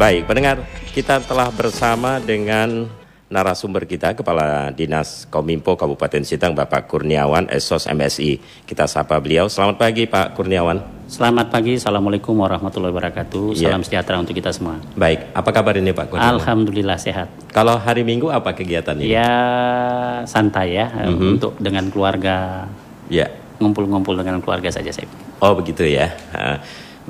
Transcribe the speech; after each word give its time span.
Baik, 0.00 0.24
pendengar, 0.24 0.64
kita 0.96 1.20
telah 1.20 1.52
bersama 1.52 2.16
dengan 2.16 2.88
narasumber 3.28 3.84
kita, 3.84 4.16
Kepala 4.16 4.72
Dinas 4.72 5.28
Kominfo 5.28 5.76
Kabupaten 5.76 6.24
Sintang, 6.24 6.56
Bapak 6.56 6.88
Kurniawan, 6.88 7.52
Esos 7.52 7.84
MSI. 7.84 8.64
Kita 8.64 8.88
sapa 8.88 9.20
beliau. 9.20 9.52
Selamat 9.52 9.76
pagi, 9.76 10.08
Pak 10.08 10.32
Kurniawan. 10.32 11.04
Selamat 11.04 11.52
pagi, 11.52 11.76
Assalamualaikum 11.76 12.32
warahmatullahi 12.32 12.96
wabarakatuh. 12.96 13.52
Ya. 13.60 13.68
Salam 13.68 13.84
sejahtera 13.84 14.16
untuk 14.16 14.32
kita 14.32 14.56
semua. 14.56 14.80
Baik, 14.96 15.36
apa 15.36 15.50
kabar 15.52 15.76
ini 15.76 15.92
Pak 15.92 16.16
Kurniawan? 16.16 16.40
Alhamdulillah 16.40 16.96
sehat. 16.96 17.28
Kalau 17.52 17.76
hari 17.76 18.00
Minggu 18.00 18.32
apa 18.32 18.56
kegiatan 18.56 18.96
ini? 18.96 19.12
Ya 19.12 19.36
santai 20.24 20.80
ya 20.80 20.88
Mhm. 20.88 21.36
untuk 21.36 21.60
dengan 21.60 21.92
keluarga 21.92 22.64
Ya. 23.12 23.28
ngumpul-ngumpul 23.60 24.16
dengan 24.16 24.40
keluarga 24.40 24.72
saja 24.72 24.88
saya. 24.96 25.04
Oh 25.44 25.52
begitu 25.52 25.84
ya. 25.84 26.08
Ah, 26.32 26.56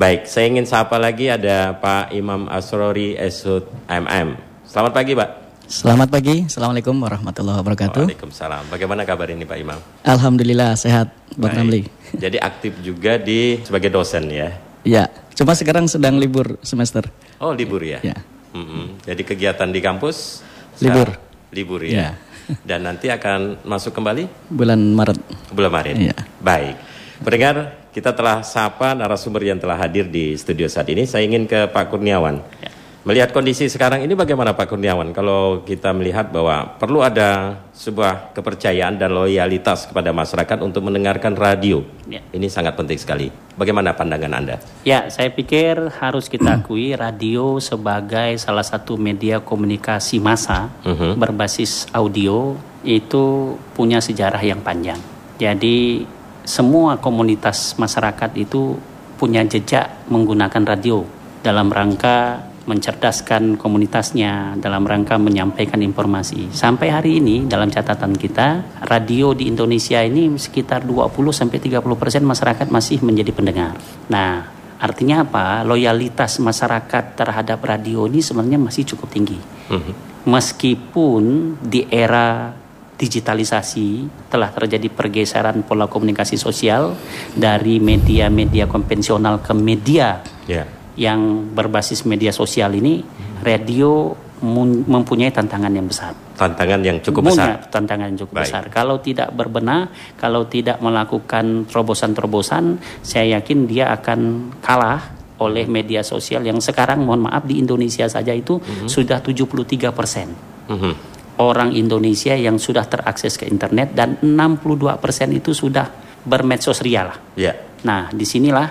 Baik, 0.00 0.24
saya 0.24 0.48
ingin 0.48 0.64
sapa 0.64 0.96
lagi 0.96 1.28
ada 1.28 1.76
Pak 1.76 2.16
Imam 2.16 2.48
Asrori 2.48 3.20
Esud 3.20 3.68
MM. 3.84 4.32
Selamat 4.64 4.96
pagi, 4.96 5.12
Pak. 5.12 5.60
Selamat 5.68 6.08
pagi, 6.08 6.48
Assalamualaikum 6.48 6.96
warahmatullahi 7.04 7.60
wabarakatuh. 7.60 8.08
Waalaikumsalam. 8.08 8.72
Bagaimana 8.72 9.04
kabar 9.04 9.28
ini 9.28 9.44
Pak 9.44 9.60
Imam? 9.60 9.76
Alhamdulillah 10.08 10.72
sehat, 10.80 11.12
Bang 11.36 11.52
Baik. 11.68 11.92
Jadi 12.16 12.40
aktif 12.40 12.80
juga 12.80 13.20
di 13.20 13.60
sebagai 13.60 13.92
dosen 13.92 14.32
ya. 14.32 14.56
Ya, 14.88 15.04
cuma 15.36 15.52
sekarang 15.52 15.84
sedang 15.84 16.16
libur 16.16 16.56
semester. 16.64 17.04
Oh 17.36 17.52
libur 17.52 17.84
ya? 17.84 18.00
Ya. 18.00 18.16
Mm-mm. 18.56 19.04
Jadi 19.04 19.20
kegiatan 19.20 19.68
di 19.68 19.84
kampus? 19.84 20.40
Libur. 20.80 21.12
Libur 21.52 21.84
ya. 21.84 22.16
Dan 22.64 22.88
nanti 22.88 23.12
akan 23.12 23.68
masuk 23.68 23.92
kembali 23.92 24.48
Bulan 24.48 24.80
Maret. 24.96 25.20
bulan 25.52 25.68
Maret. 25.68 25.96
Iya. 26.00 26.16
Baik. 26.40 26.88
Pendengar, 27.20 27.79
kita 27.90 28.14
telah 28.14 28.46
sapa 28.46 28.94
narasumber 28.94 29.42
yang 29.42 29.58
telah 29.58 29.74
hadir 29.74 30.06
di 30.06 30.38
studio 30.38 30.70
saat 30.70 30.86
ini. 30.90 31.06
Saya 31.06 31.26
ingin 31.26 31.46
ke 31.50 31.66
Pak 31.70 31.90
Kurniawan. 31.90 32.38
Ya. 32.62 32.70
Melihat 33.00 33.32
kondisi 33.32 33.64
sekarang 33.64 34.04
ini 34.04 34.12
bagaimana 34.12 34.52
Pak 34.52 34.76
Kurniawan? 34.76 35.16
Kalau 35.16 35.64
kita 35.64 35.88
melihat 35.96 36.28
bahwa 36.28 36.76
perlu 36.76 37.00
ada 37.00 37.56
sebuah 37.72 38.36
kepercayaan 38.36 39.00
dan 39.00 39.16
loyalitas 39.16 39.88
kepada 39.88 40.12
masyarakat 40.12 40.60
untuk 40.60 40.84
mendengarkan 40.84 41.32
radio. 41.32 41.80
Ya. 42.04 42.20
Ini 42.28 42.44
sangat 42.52 42.76
penting 42.76 43.00
sekali. 43.00 43.32
Bagaimana 43.56 43.96
pandangan 43.96 44.36
Anda? 44.36 44.60
Ya, 44.84 45.08
saya 45.08 45.32
pikir 45.32 45.80
harus 45.96 46.28
kita 46.28 46.60
akui 46.60 46.92
radio 46.92 47.56
sebagai 47.56 48.36
salah 48.36 48.68
satu 48.68 49.00
media 49.00 49.40
komunikasi 49.40 50.20
massa 50.20 50.68
Mhm. 50.84 51.16
berbasis 51.16 51.88
audio 51.96 52.52
itu 52.84 53.56
punya 53.72 54.04
sejarah 54.04 54.44
yang 54.44 54.60
panjang. 54.60 55.00
Jadi 55.40 56.04
semua 56.44 56.98
komunitas 56.98 57.76
masyarakat 57.76 58.30
itu 58.36 58.76
punya 59.20 59.44
jejak 59.44 60.08
menggunakan 60.08 60.64
radio 60.64 61.04
dalam 61.44 61.68
rangka 61.68 62.50
mencerdaskan 62.68 63.58
komunitasnya 63.58 64.54
dalam 64.60 64.86
rangka 64.86 65.18
menyampaikan 65.18 65.82
informasi. 65.82 66.54
Sampai 66.54 66.94
hari 66.94 67.18
ini 67.18 67.48
dalam 67.50 67.66
catatan 67.72 68.14
kita, 68.14 68.78
radio 68.86 69.34
di 69.34 69.50
Indonesia 69.50 69.98
ini 70.04 70.30
sekitar 70.38 70.86
20 70.86 71.34
sampai 71.34 71.58
30% 71.58 72.22
masyarakat 72.22 72.66
masih 72.70 73.02
menjadi 73.02 73.34
pendengar. 73.34 73.74
Nah, 74.12 74.46
artinya 74.78 75.26
apa? 75.26 75.66
Loyalitas 75.66 76.38
masyarakat 76.38 77.18
terhadap 77.18 77.58
radio 77.64 78.06
ini 78.06 78.22
sebenarnya 78.22 78.62
masih 78.62 78.86
cukup 78.94 79.08
tinggi. 79.10 79.38
Mhm. 79.72 79.92
Meskipun 80.30 81.56
di 81.64 81.88
era 81.88 82.52
digitalisasi 83.00 83.88
telah 84.28 84.52
terjadi 84.52 84.86
pergeseran 84.86 85.64
pola 85.64 85.88
komunikasi 85.88 86.36
sosial 86.36 86.92
dari 87.32 87.80
media-media 87.80 88.68
konvensional 88.68 89.40
ke 89.40 89.52
media 89.52 90.20
Ya. 90.44 90.68
yang 90.94 91.48
berbasis 91.50 92.04
media 92.04 92.28
sosial 92.30 92.74
ini, 92.74 93.00
radio 93.40 94.12
mempunyai 94.42 95.28
tantangan 95.28 95.68
yang 95.68 95.84
besar. 95.84 96.12
Tantangan 96.34 96.80
yang 96.80 96.96
cukup 96.98 97.28
Punya 97.28 97.60
besar. 97.60 97.68
tantangan 97.70 98.08
yang 98.08 98.18
cukup 98.18 98.34
Baik. 98.34 98.44
besar. 98.48 98.62
Kalau 98.68 98.96
tidak 98.98 99.28
berbenah, 99.30 99.88
kalau 100.16 100.44
tidak 100.44 100.80
melakukan 100.80 101.68
terobosan-terobosan, 101.68 102.80
saya 103.00 103.36
yakin 103.36 103.68
dia 103.68 103.92
akan 103.92 104.20
kalah 104.58 105.12
oleh 105.38 105.64
media 105.64 106.00
sosial 106.02 106.40
yang 106.42 106.56
sekarang 106.58 107.00
mohon 107.00 107.20
maaf 107.22 107.44
di 107.44 107.56
Indonesia 107.56 108.04
saja 108.06 108.32
itu 108.32 108.56
sudah 108.84 109.20
73 109.20 109.88
persen 109.88 110.28
Mhm. 110.68 110.92
Orang 111.40 111.72
Indonesia 111.72 112.36
yang 112.36 112.60
sudah 112.60 112.84
terakses 112.84 113.40
ke 113.40 113.48
internet 113.48 113.96
dan 113.96 114.20
62 114.20 115.00
persen 115.00 115.32
itu 115.32 115.56
sudah 115.56 115.88
bermedsos 116.22 116.84
ria 116.84 117.08
lah. 117.08 117.16
Ya. 117.34 117.56
Nah, 117.82 118.12
di 118.12 118.28
sinilah 118.28 118.68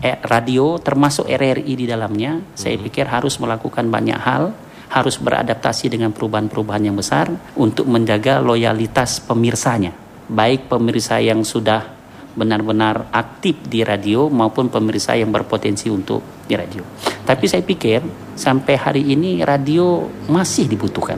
eh, 0.00 0.16
radio 0.24 0.80
termasuk 0.80 1.28
RRI 1.28 1.72
di 1.76 1.84
dalamnya, 1.84 2.40
saya 2.56 2.80
pikir 2.80 3.04
harus 3.08 3.36
melakukan 3.36 3.88
banyak 3.92 4.16
hal, 4.16 4.52
harus 4.88 5.20
beradaptasi 5.20 5.92
dengan 5.92 6.14
perubahan-perubahan 6.16 6.88
yang 6.88 6.96
besar 6.96 7.28
untuk 7.58 7.84
menjaga 7.84 8.40
loyalitas 8.40 9.20
pemirsanya, 9.20 9.92
baik 10.32 10.72
pemirsa 10.72 11.20
yang 11.20 11.44
sudah 11.44 11.96
benar-benar 12.36 13.08
aktif 13.16 13.56
di 13.64 13.80
radio 13.80 14.28
maupun 14.28 14.68
pemirsa 14.68 15.16
yang 15.16 15.32
berpotensi 15.32 15.88
untuk 15.88 16.44
di 16.44 16.52
radio. 16.52 16.84
Tapi 17.24 17.44
saya 17.48 17.64
pikir 17.64 18.04
sampai 18.36 18.74
hari 18.76 19.02
ini 19.08 19.40
radio 19.40 20.04
masih 20.28 20.68
dibutuhkan, 20.68 21.16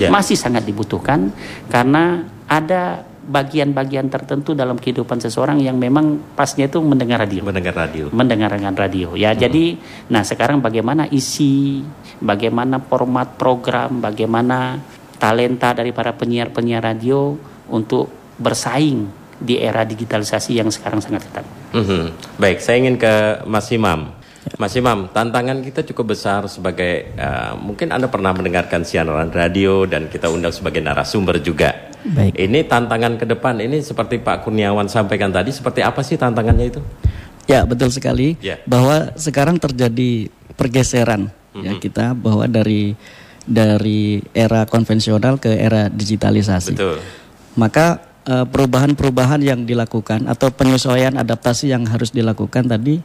Ya. 0.00 0.08
masih 0.08 0.32
sangat 0.34 0.64
dibutuhkan 0.64 1.28
karena 1.68 2.24
ada 2.48 3.04
bagian-bagian 3.20 4.08
tertentu 4.08 4.56
dalam 4.56 4.74
kehidupan 4.74 5.20
seseorang 5.20 5.60
yang 5.60 5.76
memang 5.76 6.18
pasnya 6.34 6.66
itu 6.66 6.80
mendengar 6.80 7.20
radio 7.20 7.44
Mendengar 7.44 7.76
radio. 7.76 8.08
mendengarkan 8.10 8.74
radio 8.74 9.12
ya 9.12 9.36
jadi 9.36 9.76
nah 10.08 10.24
sekarang 10.24 10.58
bagaimana 10.58 11.04
isi 11.06 11.84
bagaimana 12.18 12.80
format 12.80 13.36
program 13.36 14.00
bagaimana 14.00 14.80
talenta 15.14 15.70
dari 15.70 15.92
para 15.92 16.10
penyiar-penyiar 16.10 16.80
radio 16.82 17.36
untuk 17.68 18.08
bersaing 18.34 19.06
di 19.36 19.56
era 19.56 19.84
digitalisasi 19.84 20.56
yang 20.56 20.68
sekarang 20.68 20.98
sangat 20.98 21.28
ketat 21.28 21.46
Mhm. 21.70 22.34
Baik, 22.34 22.58
saya 22.58 22.82
ingin 22.82 22.98
ke 22.98 23.46
Mas 23.46 23.70
Imam. 23.70 24.10
Mas 24.56 24.72
Imam, 24.72 25.08
tantangan 25.12 25.60
kita 25.60 25.84
cukup 25.92 26.16
besar 26.16 26.48
sebagai 26.48 27.12
eh, 27.12 27.52
mungkin 27.60 27.92
Anda 27.92 28.08
pernah 28.08 28.32
mendengarkan 28.32 28.88
siaran 28.88 29.28
radio 29.28 29.84
dan 29.84 30.08
kita 30.08 30.32
undang 30.32 30.52
sebagai 30.52 30.80
narasumber 30.80 31.44
juga. 31.44 31.92
Baik. 32.00 32.32
Ini 32.40 32.64
tantangan 32.64 33.20
ke 33.20 33.28
depan 33.28 33.60
ini 33.60 33.84
seperti 33.84 34.16
Pak 34.16 34.48
Kurniawan 34.48 34.88
sampaikan 34.88 35.28
tadi, 35.28 35.52
seperti 35.52 35.84
apa 35.84 36.00
sih 36.00 36.16
tantangannya 36.16 36.72
itu? 36.72 36.80
Ya, 37.44 37.68
betul 37.68 37.92
sekali. 37.92 38.40
Ya. 38.40 38.56
Bahwa 38.64 39.12
sekarang 39.20 39.60
terjadi 39.60 40.32
pergeseran 40.56 41.28
ya 41.56 41.76
Mhm. 41.76 41.80
kita 41.82 42.16
bahwa 42.16 42.46
dari 42.48 42.94
dari 43.44 44.22
era 44.32 44.64
konvensional 44.64 45.36
ke 45.36 45.52
era 45.52 45.92
digitalisasi. 45.92 46.76
Betul. 46.76 46.96
Maka 47.60 48.08
eh, 48.20 48.44
perubahan-perubahan 48.46 49.40
yang 49.40 49.64
dilakukan 49.64 50.28
atau 50.28 50.52
penyesuaian 50.52 51.16
adaptasi 51.16 51.72
yang 51.72 51.88
harus 51.88 52.12
dilakukan 52.12 52.68
tadi 52.68 53.00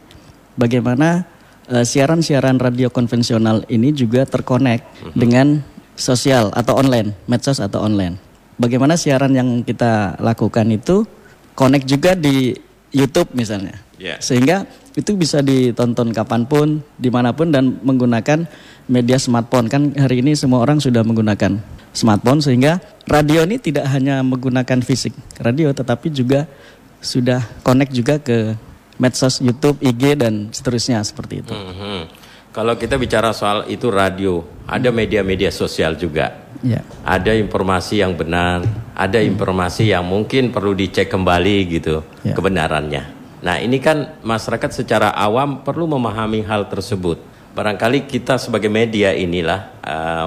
bagaimana 0.56 1.28
eh, 1.70 1.84
siaran-siaran 1.84 2.58
radio 2.58 2.90
konvensional 2.90 3.62
ini 3.70 3.92
juga 3.92 4.24
terkonek 4.26 4.82
dengan 5.14 5.62
sosial 5.96 6.52
atau 6.52 6.76
online, 6.76 7.16
medsos 7.30 7.62
atau 7.62 7.84
online. 7.84 8.20
Bagaimana 8.56 8.96
siaran 8.96 9.36
yang 9.36 9.60
kita 9.64 10.16
lakukan 10.20 10.68
itu 10.72 11.04
connect 11.52 11.88
juga 11.88 12.16
di 12.16 12.56
YouTube 12.92 13.32
misalnya. 13.36 13.76
Ya. 14.00 14.16
Sehingga 14.20 14.64
itu 14.96 15.12
bisa 15.12 15.44
ditonton 15.44 16.12
kapan 16.12 16.48
pun, 16.48 16.80
di 16.96 17.12
mana 17.12 17.36
pun 17.36 17.52
dan 17.52 17.80
menggunakan 17.84 18.48
media 18.88 19.20
smartphone. 19.20 19.68
Kan 19.68 19.92
hari 19.96 20.24
ini 20.24 20.32
semua 20.32 20.64
orang 20.64 20.80
sudah 20.80 21.04
menggunakan 21.04 21.60
smartphone 21.96 22.44
sehingga 22.44 22.80
radio 23.08 23.48
ini 23.48 23.56
tidak 23.56 23.88
hanya 23.88 24.20
menggunakan 24.20 24.84
fisik 24.84 25.16
radio 25.40 25.72
tetapi 25.72 26.12
juga 26.12 26.44
sudah 27.00 27.40
connect 27.64 27.96
juga 27.96 28.20
ke 28.20 28.52
medsos 28.96 29.40
YouTube, 29.40 29.80
IG 29.80 30.16
dan 30.16 30.48
seterusnya 30.52 31.00
seperti 31.04 31.44
itu. 31.44 31.52
Mhm. 31.52 32.26
Kalau 32.52 32.72
kita 32.80 32.96
bicara 32.96 33.36
soal 33.36 33.68
itu 33.68 33.92
radio, 33.92 34.40
ada 34.64 34.88
media-media 34.88 35.52
sosial 35.52 35.92
juga. 36.00 36.48
Ya. 36.64 36.80
Ada 37.04 37.36
informasi 37.36 38.00
yang 38.00 38.16
benar, 38.16 38.64
ada 38.96 39.20
informasi 39.20 39.92
yang 39.92 40.08
mungkin 40.08 40.48
perlu 40.56 40.72
dicek 40.72 41.12
kembali 41.12 41.56
gitu 41.68 42.00
Ya. 42.24 42.32
kebenarannya. 42.32 43.02
Nah 43.44 43.60
ini 43.60 43.76
kan 43.76 44.16
masyarakat 44.24 44.72
secara 44.72 45.12
awam 45.12 45.60
perlu 45.60 45.84
memahami 45.84 46.40
hal 46.48 46.64
tersebut. 46.72 47.20
Barangkali 47.52 48.08
kita 48.08 48.40
sebagai 48.40 48.72
media 48.72 49.12
inilah 49.12 49.76
eh, 49.84 50.26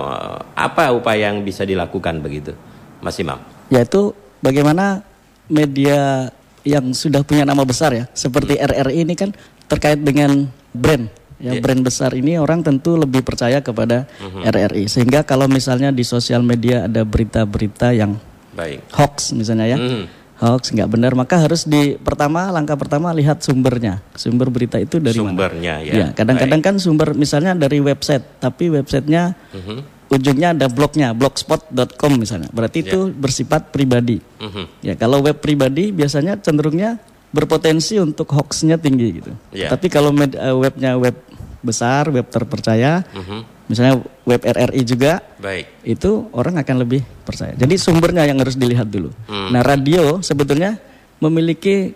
apa 0.53 0.93
upaya 0.93 1.33
yang 1.33 1.41
bisa 1.41 1.65
dilakukan 1.65 2.21
begitu, 2.21 2.53
Mas 3.01 3.17
Imam? 3.17 3.41
Yaitu 3.73 4.13
bagaimana 4.39 5.01
media 5.49 6.29
yang 6.63 6.91
sudah 6.91 7.23
punya 7.23 7.43
nama 7.43 7.63
besar 7.63 7.91
ya, 7.91 8.05
seperti 8.11 8.55
RRI 8.55 9.03
ini 9.03 9.13
kan 9.13 9.31
terkait 9.65 9.99
dengan 9.99 10.47
brand. 10.71 11.07
Ya, 11.39 11.55
Iya. 11.55 11.63
brand 11.63 11.79
besar 11.79 12.11
ini 12.11 12.35
orang 12.35 12.59
tentu 12.59 12.99
lebih 12.99 13.23
percaya 13.23 13.63
kepada 13.63 14.03
RRI. 14.43 14.91
Sehingga 14.91 15.23
kalau 15.23 15.47
misalnya 15.47 15.87
di 15.87 16.03
sosial 16.03 16.43
media 16.43 16.83
ada 16.83 17.07
berita-berita 17.07 17.95
yang 17.95 18.19
Baik. 18.51 18.83
hoax 18.91 19.31
misalnya 19.31 19.71
ya, 19.71 19.77
Mhm. 19.79 20.03
hoax 20.35 20.75
nggak 20.75 20.91
benar 20.91 21.15
maka 21.15 21.39
harus 21.39 21.63
di 21.63 21.95
pertama 21.95 22.51
langkah 22.51 22.75
pertama 22.75 23.11
lihat 23.11 23.39
sumbernya 23.39 24.03
sumber 24.15 24.47
berita 24.47 24.79
itu 24.79 24.99
dari 24.99 25.15
Sumbernya, 25.15 25.79
mana 25.79 25.87
ya. 25.87 26.07
kadang-kadang 26.11 26.59
kan 26.59 26.75
sumber 26.75 27.11
misalnya 27.11 27.55
dari 27.55 27.79
website 27.79 28.39
tapi 28.39 28.67
websitenya 28.67 29.31
Mhm. 29.55 29.98
Ujungnya 30.09 30.57
ada 30.57 30.65
blognya 30.65 31.13
blogspot.com 31.13 32.11
misalnya 32.17 32.49
berarti 32.49 32.81
itu 32.81 33.13
bersifat 33.13 33.69
pribadi 33.69 34.17
Mhm. 34.41 34.63
ya 34.81 34.93
kalau 34.97 35.21
web 35.21 35.37
pribadi 35.37 35.93
biasanya 35.93 36.41
cenderungnya 36.41 36.97
berpotensi 37.29 38.01
untuk 38.01 38.25
hoaxnya 38.33 38.81
tinggi 38.81 39.21
gitu 39.21 39.31
Ya. 39.53 39.69
tapi 39.69 39.85
kalau 39.87 40.09
med- 40.09 40.33
eh, 40.33 40.49
webnya 40.51 40.97
web 40.97 41.13
besar 41.61 42.09
web 42.09 42.25
terpercaya 42.25 43.05
Mhm. 43.05 43.69
misalnya 43.69 44.01
web 44.25 44.41
RRI 44.41 44.81
juga 44.81 45.21
Baik. 45.37 45.85
itu 45.85 46.25
orang 46.33 46.57
akan 46.57 46.75
lebih 46.81 47.05
percaya. 47.21 47.53
Jadi 47.53 47.77
sumbernya 47.77 48.25
yang 48.25 48.41
harus 48.41 48.57
dilihat 48.57 48.89
dulu. 48.89 49.13
Hmm. 49.29 49.53
Nah 49.53 49.61
radio 49.61 50.17
sebetulnya 50.21 50.81
memiliki 51.21 51.93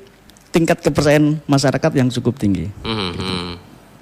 tingkat 0.53 0.85
kepercayaan 0.85 1.41
masyarakat 1.45 1.91
yang 1.97 2.13
cukup 2.13 2.37
tinggi. 2.37 2.69
Mhm, 2.85 3.09
mhm. 3.17 3.51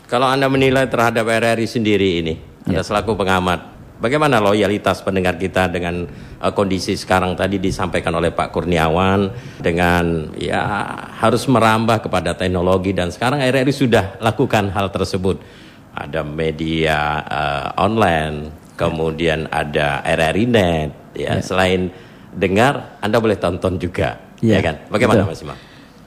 Kalau 0.03 0.27
Anda 0.27 0.51
menilai 0.51 0.83
terhadap 0.91 1.23
RRI 1.23 1.63
sendiri 1.63 2.19
ini, 2.19 2.35
Anda 2.67 2.83
selaku 2.83 3.15
pengamat, 3.15 3.80
bagaimana 4.01 4.41
loyalitas 4.41 5.05
pendengar 5.05 5.37
kita 5.37 5.69
dengan 5.69 6.09
eh, 6.41 6.51
kondisi 6.51 6.97
sekarang 6.97 7.37
tadi 7.37 7.61
disampaikan 7.61 8.17
oleh 8.17 8.33
Pak 8.33 8.49
Kurniawan 8.49 9.29
dengan 9.61 10.33
ya 10.35 10.65
harus 11.21 11.45
merambah 11.45 12.09
kepada 12.09 12.33
teknologi 12.33 12.91
dan 12.97 13.13
sekarang 13.13 13.39
RRI 13.39 13.71
sudah 13.71 14.17
lakukan 14.17 14.73
hal 14.73 14.89
tersebut. 14.89 15.37
Ada 15.93 16.25
media 16.25 17.21
eh, 17.21 17.67
online, 17.77 18.49
kemudian 18.75 19.45
ada 19.53 20.01
RRI 20.01 20.45
Net, 20.49 20.91
ya. 21.13 21.37
Selain 21.43 21.93
dengar, 22.33 22.97
Anda 23.03 23.19
boleh 23.19 23.35
tonton 23.35 23.75
juga, 23.75 24.17
ya, 24.39 24.57
Ya, 24.57 24.59
kan? 24.63 24.75
Bagaimana 24.87 25.27
betul. 25.27 25.35
Mas 25.35 25.43
Imam? 25.43 25.57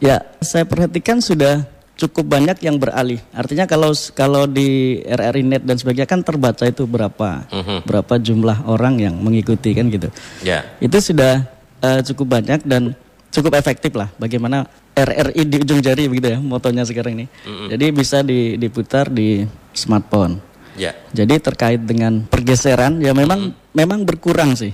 Ya, 0.02 0.17
saya 0.43 0.64
perhatikan 0.64 1.20
sudah 1.20 1.69
cukup 1.94 2.26
banyak 2.26 2.58
yang 2.61 2.76
beralih. 2.76 3.23
Artinya 3.31 3.64
kalau 3.64 3.94
kalau 4.12 4.44
di 4.44 4.99
RRI 5.00 5.43
Net 5.46 5.62
dan 5.62 5.79
sebagainya 5.79 6.11
kan 6.11 6.20
terbaca 6.20 6.67
itu 6.67 6.85
berapa 6.85 7.46
Mhm. 7.49 7.87
berapa 7.87 8.14
jumlah 8.19 8.67
orang 8.67 8.99
yang 8.99 9.14
mengikuti 9.14 9.70
kan 9.73 9.87
gitu. 9.88 10.11
Ya. 10.43 10.67
Itu 10.79 10.99
sudah 10.99 11.46
eh, 11.81 12.00
cukup 12.02 12.41
banyak 12.41 12.64
dan 12.64 12.96
cukup 13.29 13.55
efektif 13.55 13.93
lah. 13.93 14.08
Bagaimana 14.17 14.64
RRI 14.94 15.43
di 15.44 15.56
ujung 15.61 15.79
jari 15.79 16.08
begitu 16.08 16.32
ya 16.32 16.38
motonya 16.41 16.81
sekarang 16.82 17.20
ini. 17.20 17.26
Jadi 17.69 17.93
bisa 17.93 18.25
di- 18.25 18.56
diputar 18.56 19.06
di 19.06 19.44
smartphone. 19.70 20.41
Ya. 20.75 20.96
Jadi 21.12 21.38
terkait 21.38 21.79
dengan 21.79 22.25
pergeseran 22.25 22.99
ya 22.99 23.12
memang 23.12 23.52
memang 23.70 24.02
berkurang 24.02 24.56
sih. 24.56 24.73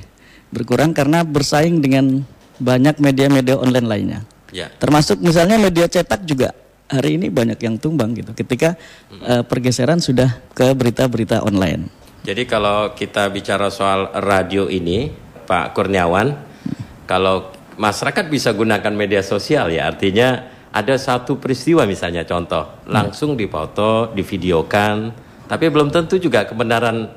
Berkurang 0.49 0.95
karena 0.95 1.21
bersaing 1.21 1.83
dengan 1.83 2.23
banyak 2.57 2.97
media-media 2.97 3.59
online 3.59 3.89
lainnya. 3.89 4.21
Ya. 4.55 4.71
Termasuk 4.71 5.19
misalnya 5.19 5.59
media 5.59 5.87
cetak 5.87 6.23
juga 6.23 6.55
hari 6.91 7.17
ini 7.17 7.31
banyak 7.31 7.57
yang 7.63 7.79
tumbang 7.79 8.19
gitu 8.19 8.35
ketika 8.35 8.75
eh, 9.23 9.47
pergeseran 9.47 10.03
sudah 10.03 10.43
ke 10.51 10.75
berita-berita 10.75 11.47
online. 11.47 11.87
Jadi 12.21 12.45
kalau 12.45 12.93
kita 12.93 13.33
bicara 13.33 13.73
soal 13.73 14.13
radio 14.21 14.69
ini, 14.69 15.09
Pak 15.49 15.73
Kurniawan, 15.73 16.37
kalau 17.09 17.49
masyarakat 17.81 18.29
bisa 18.29 18.53
gunakan 18.53 18.93
media 18.93 19.25
sosial 19.25 19.73
ya, 19.73 19.89
artinya 19.89 20.45
ada 20.69 21.01
satu 21.01 21.41
peristiwa 21.41 21.89
misalnya 21.89 22.29
contoh, 22.29 22.85
langsung 22.87 23.41
difoto, 23.41 24.13
divideokan, 24.13 25.11
tapi 25.49 25.73
belum 25.73 25.89
tentu 25.89 26.21
juga 26.21 26.45
kebenaran 26.45 27.09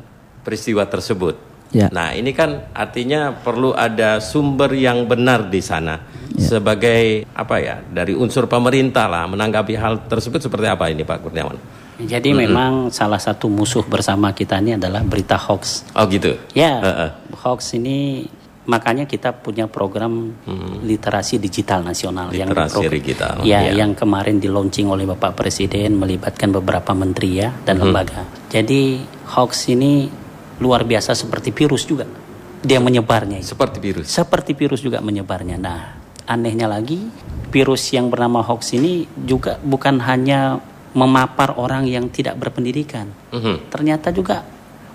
peristiwa 0.41 0.87
tersebut. 0.87 1.35
Ya. 1.73 1.89
Nah 1.91 2.13
ini 2.13 2.31
kan 2.31 2.69
artinya 2.71 3.33
perlu 3.33 3.73
ada 3.73 4.21
sumber 4.21 4.71
yang 4.77 5.09
benar 5.09 5.49
di 5.49 5.57
sana 5.57 5.97
sebagai 6.43 7.23
apa 7.31 7.55
ya 7.57 7.79
dari 7.81 8.11
unsur 8.13 8.45
pemerintah 8.45 9.07
lah 9.07 9.25
menanggapi 9.25 9.73
hal 9.73 10.05
tersebut 10.05 10.43
seperti 10.43 10.67
apa 10.67 10.91
ini 10.91 11.01
Pak 11.01 11.19
Kurniawan? 11.19 11.57
Jadi 11.93 12.33
memang 12.33 12.89
salah 12.89 13.21
satu 13.21 13.47
musuh 13.47 13.85
bersama 13.85 14.33
kita 14.33 14.57
ini 14.59 14.75
adalah 14.75 15.05
berita 15.05 15.37
hoax. 15.37 15.87
Oh 15.93 16.03
gitu. 16.09 16.35
Ya, 16.51 16.81
Heeh. 16.81 17.09
hoax 17.37 17.77
ini 17.77 18.25
makanya 18.63 19.03
kita 19.05 19.29
punya 19.35 19.67
program 19.67 20.33
literasi 20.81 21.37
digital 21.37 21.83
nasional 21.83 22.31
yang 22.31 22.49
Hmm. 22.49 22.57
Literasi 22.57 22.79
dipro- 22.81 22.95
digital, 22.97 23.33
Ya, 23.43 23.59
ya. 23.61 23.83
yang 23.83 23.93
kemarin 23.93 24.39
di 24.39 24.49
launching 24.49 24.87
oleh 24.87 25.05
Bapak 25.05 25.35
Presiden 25.35 25.95
melibatkan 25.95 26.49
beberapa 26.49 26.91
menteri 26.91 27.39
ya 27.39 27.53
dan 27.61 27.77
Hmm. 27.77 27.91
lembaga. 27.91 28.25
Jadi 28.49 29.03
hoax 29.29 29.69
ini 29.69 30.09
luar 30.59 30.83
biasa 30.83 31.13
seperti 31.13 31.53
virus 31.53 31.85
juga. 31.85 32.07
Dia 32.63 32.79
menyebarnya. 32.79 33.43
Seperti 33.43 33.77
virus. 33.77 34.07
Seperti 34.07 34.55
virus 34.55 34.79
juga 34.79 34.97
menyebarnya. 34.97 35.59
Nah, 35.59 35.81
anehnya 36.27 36.67
lagi, 36.71 36.99
virus 37.53 37.93
yang 37.93 38.09
bernama 38.09 38.41
hoax 38.41 38.73
ini 38.73 39.05
juga 39.27 39.59
bukan 39.61 40.01
hanya 40.01 40.57
memapar 40.93 41.57
orang 41.57 41.89
yang 41.89 42.09
tidak 42.09 42.37
berpendidikan. 42.37 43.09
Mhm. 43.33 43.69
Ternyata 43.73 44.13
juga 44.13 44.45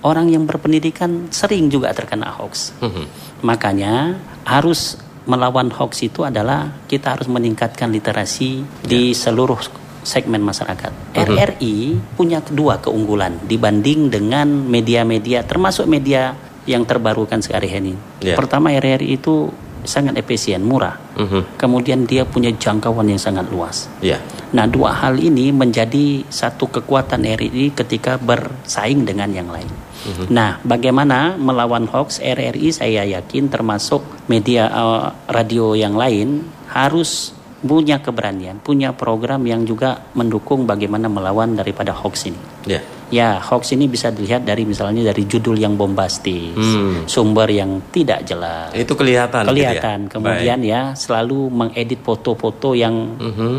orang 0.07 0.31
yang 0.31 0.47
berpendidikan 0.47 1.27
sering 1.31 1.67
juga 1.71 1.91
terkena 1.91 2.31
hoax. 2.35 2.75
Mhm. 2.79 3.05
Makanya 3.43 4.19
harus 4.47 4.99
melawan 5.29 5.69
hoax 5.69 6.07
itu 6.07 6.25
adalah 6.25 6.73
kita 6.89 7.19
harus 7.19 7.29
meningkatkan 7.29 7.93
literasi 7.93 8.65
di 8.81 9.13
seluruh 9.13 9.61
segmen 10.01 10.41
masyarakat. 10.41 11.13
RRI 11.13 12.01
punya 12.17 12.41
dua 12.41 12.81
keunggulan 12.81 13.45
dibanding 13.45 14.09
dengan 14.09 14.49
media-media 14.49 15.45
termasuk 15.45 15.85
media 15.85 16.33
yang 16.65 16.89
terbarukan 16.89 17.45
ini. 17.45 17.93
Ya. 18.25 18.37
Pertama 18.37 18.73
RRI 18.73 19.21
itu 19.21 19.53
sangat 19.89 20.21
efisien, 20.21 20.61
murah. 20.61 21.01
Mhm. 21.17 21.57
Kemudian 21.57 22.05
dia 22.05 22.29
punya 22.29 22.53
jangkauan 22.53 23.09
yang 23.09 23.19
sangat 23.19 23.49
luas. 23.49 23.89
Ya. 24.05 24.21
Nah, 24.53 24.69
dua 24.69 24.93
hal 24.93 25.17
ini 25.17 25.49
menjadi 25.51 26.29
satu 26.29 26.69
kekuatan 26.69 27.25
RRI 27.25 27.73
ketika 27.73 28.21
bersaing 28.21 29.09
dengan 29.09 29.33
yang 29.33 29.49
lain. 29.49 29.89
Nah, 30.31 30.63
bagaimana 30.63 31.35
melawan 31.37 31.91
hoax 31.91 32.23
RRI 32.23 32.71
saya 32.71 33.03
yakin 33.05 33.51
termasuk 33.51 34.01
media 34.31 34.71
eh, 34.71 35.07
radio 35.29 35.75
yang 35.75 35.99
lain 35.99 36.47
harus 36.71 37.35
punya 37.59 37.99
keberanian, 37.99 38.63
punya 38.63 38.95
program 38.95 39.43
yang 39.43 39.67
juga 39.67 40.11
mendukung 40.15 40.63
bagaimana 40.63 41.11
melawan 41.11 41.59
daripada 41.59 41.91
hoax 41.91 42.31
ini. 42.31 42.39
Ya. 42.71 42.81
Ya, 43.09 43.41
hoax 43.41 43.73
ini 43.73 43.89
bisa 43.89 44.13
dilihat 44.13 44.45
dari 44.45 44.69
misalnya 44.69 45.01
dari 45.01 45.25
judul 45.25 45.57
yang 45.57 45.75
bombastis, 45.75 46.53
Hmm. 46.55 47.09
sumber 47.09 47.49
yang 47.49 47.81
tidak 47.89 48.23
jelas. 48.29 48.69
Itu 48.77 48.93
kelihatan. 48.95 49.49
gitu 49.49 49.59
ya? 49.59 49.75
Kelihatan. 49.81 49.99
Kemudian 50.13 50.61
ya 50.61 50.93
selalu 50.93 51.49
mengedit 51.49 52.05
foto-foto 52.05 52.77
yang 52.77 53.17
Baik. 53.17 53.35
Mhm. 53.35 53.57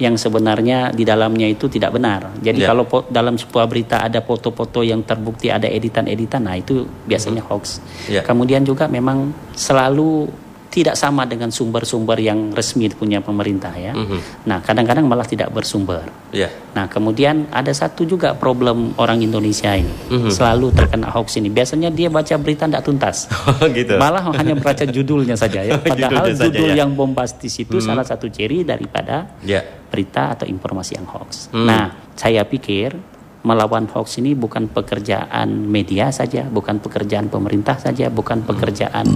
yang 0.00 0.16
sebenarnya 0.16 0.96
di 0.96 1.04
dalamnya 1.04 1.44
itu 1.44 1.68
tidak 1.68 1.92
benar. 1.92 2.32
Jadi 2.40 2.64
Ya. 2.64 2.72
kalau 2.72 2.88
dalam 3.12 3.36
sebuah 3.36 3.68
berita 3.68 4.00
ada 4.00 4.24
foto-foto 4.24 4.80
yang 4.80 5.04
terbukti 5.04 5.52
ada 5.52 5.68
editan-editan, 5.68 6.40
nah 6.40 6.56
itu 6.56 6.84
biasanya 7.04 7.44
hoax. 7.44 7.80
Ya. 8.08 8.24
Kemudian 8.24 8.64
juga 8.64 8.88
memang 8.88 9.32
selalu 9.52 10.28
tidak 10.70 10.94
sama 10.94 11.26
dengan 11.26 11.50
sumber-sumber 11.50 12.14
yang 12.16 12.54
resmi 12.54 12.86
punya 12.94 13.18
pemerintah 13.18 13.74
ya. 13.74 13.90
Mhm. 13.90 14.46
Nah 14.46 14.62
kadang-kadang 14.62 15.02
malah 15.02 15.26
tidak 15.26 15.50
bersumber. 15.50 16.06
Ya. 16.30 16.46
Nah 16.72 16.86
kemudian 16.86 17.50
ada 17.50 17.74
satu 17.74 18.06
juga 18.06 18.38
problem 18.38 18.94
orang 18.94 19.18
Indonesia 19.18 19.74
ini 19.74 19.90
Mhm. 20.08 20.30
selalu 20.30 20.70
terkena 20.70 21.10
hoax 21.10 21.42
ini. 21.42 21.50
Biasanya 21.50 21.90
dia 21.90 22.06
baca 22.06 22.38
berita 22.38 22.70
tidak 22.70 22.86
tuntas. 22.86 23.26
Oh 23.60 23.66
gitu. 23.66 23.98
Malah 23.98 24.30
hanya 24.38 24.54
baca 24.54 24.86
judulnya 24.96 25.34
saja 25.34 25.60
ya. 25.60 25.74
Padahal 25.74 26.30
Judulnya 26.30 26.38
saja, 26.38 26.44
judul 26.46 26.70
ya. 26.70 26.76
yang 26.86 26.90
bombastis 26.94 27.58
itu 27.58 27.82
salah 27.82 28.06
satu 28.06 28.30
ciri 28.30 28.62
daripada 28.62 29.26
Ya. 29.42 29.66
berita 29.90 30.38
atau 30.38 30.46
informasi 30.46 30.94
yang 30.94 31.06
hoax. 31.10 31.50
Hmm. 31.50 31.66
Nah, 31.66 31.90
saya 32.14 32.46
pikir 32.46 32.94
melawan 33.40 33.88
hoax 33.88 34.20
ini 34.20 34.36
bukan 34.36 34.68
pekerjaan 34.68 35.48
media 35.64 36.12
saja, 36.12 36.44
bukan 36.44 36.76
pekerjaan 36.76 37.32
pemerintah 37.32 37.80
saja, 37.80 38.12
bukan 38.12 38.44
pekerjaan 38.44 39.08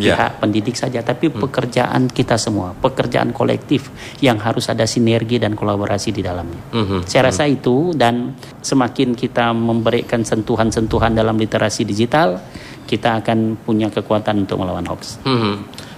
Ya. 0.00 0.16
pihak 0.16 0.40
pendidik 0.40 0.76
saja, 0.80 1.04
tapi 1.04 1.28
pekerjaan 1.28 2.08
kita 2.08 2.40
semua, 2.40 2.72
pekerjaan 2.72 3.36
kolektif 3.36 3.92
yang 4.24 4.40
harus 4.40 4.72
ada 4.72 4.88
sinergi 4.88 5.36
dan 5.36 5.52
kolaborasi 5.52 6.08
di 6.08 6.24
dalamnya. 6.24 6.72
Mhm. 6.72 7.04
Saya 7.04 7.28
rasa 7.28 7.44
itu 7.44 7.92
dan 7.92 8.32
semakin 8.64 9.12
kita 9.12 9.52
memberikan 9.52 10.24
sentuhan-sentuhan 10.24 11.12
dalam 11.12 11.36
literasi 11.36 11.84
digital, 11.84 12.40
kita 12.88 13.20
akan 13.20 13.60
punya 13.60 13.92
kekuatan 13.92 14.48
untuk 14.48 14.56
melawan 14.56 14.88
hoax. 14.88 15.20
Mhm. 15.26 15.54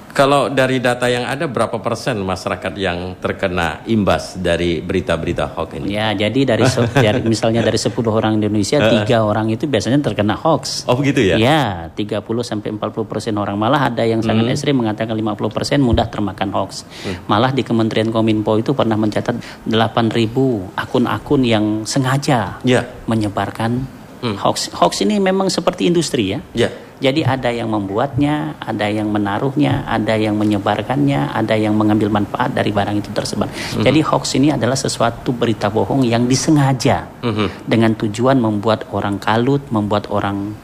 Kalau 0.08 0.48
dari 0.48 0.78
data 0.78 1.06
yang 1.06 1.22
ada 1.22 1.46
berapa 1.46 1.78
persen 1.78 2.18
masyarakat 2.18 2.72
yang 2.74 3.14
terkena 3.16 3.84
imbas 3.84 4.34
dari 4.34 4.80
berita-berita 4.80 5.52
hoax 5.52 5.70
ini? 5.78 5.94
Ya, 5.94 6.10
jadi 6.10 6.42
dari, 6.44 6.66
se- 6.66 6.90
dari 7.06 7.22
misalnya 7.22 7.60
dari 7.60 7.76
10 7.76 7.92
orang 8.04 8.34
Indonesia, 8.34 8.82
tiga 8.82 9.22
orang 9.22 9.46
itu 9.48 9.64
biasanya 9.64 10.00
terkena 10.00 10.34
hoax. 10.34 10.82
Oh 10.84 10.94
begitu 10.94 11.22
ya? 11.22 11.36
Ya, 11.36 11.62
30 11.92 12.18
sampai 12.40 12.72
40 12.72 12.80
persen 13.04 13.34
orang 13.34 13.54
malah 13.54 13.86
ada 13.86 14.02
yang 14.02 14.18
sangat 14.18 14.44
Hmm. 14.44 14.52
ekstrim 14.52 14.74
mengatakan 14.76 15.12
50 15.12 15.48
persen 15.48 15.78
mudah 15.78 16.06
termakan 16.06 16.50
hoax. 16.50 16.82
Malah 17.26 17.50
di 17.50 17.62
Kementerian 17.62 18.08
Kominfo 18.08 18.56
itu 18.56 18.72
pernah 18.72 18.96
mencatat 18.96 19.38
8.000 19.64 20.34
akun-akun 20.74 21.42
yang 21.42 21.64
sengaja 21.84 22.58
Ya. 22.62 22.82
menyebarkan 23.04 23.86
Hmm. 24.18 24.34
hoax. 24.36 24.74
Hoax 24.74 24.98
ini 25.00 25.18
memang 25.18 25.46
seperti 25.46 25.86
industri 25.86 26.34
ya. 26.34 26.42
Ya. 26.52 26.70
Jadi 26.98 27.22
ada 27.22 27.50
yang 27.54 27.70
membuatnya, 27.70 28.58
ada 28.58 28.90
yang 28.90 29.06
menaruhnya, 29.14 29.86
ada 29.86 30.18
yang 30.18 30.34
menyebarkannya, 30.34 31.30
ada 31.30 31.54
yang 31.54 31.78
mengambil 31.78 32.10
manfaat 32.10 32.50
dari 32.50 32.74
barang 32.74 32.96
itu 32.98 33.10
tersebar. 33.14 33.46
Mm-hmm. 33.46 33.84
Jadi 33.86 34.00
hoax 34.02 34.24
ini 34.34 34.50
adalah 34.50 34.74
sesuatu 34.74 35.30
berita 35.30 35.70
bohong 35.70 36.02
yang 36.02 36.26
disengaja 36.26 37.06
mm-hmm. 37.22 37.70
dengan 37.70 37.94
tujuan 37.94 38.42
membuat 38.42 38.90
orang 38.90 39.22
kalut, 39.22 39.62
membuat 39.70 40.10
orang 40.10 40.58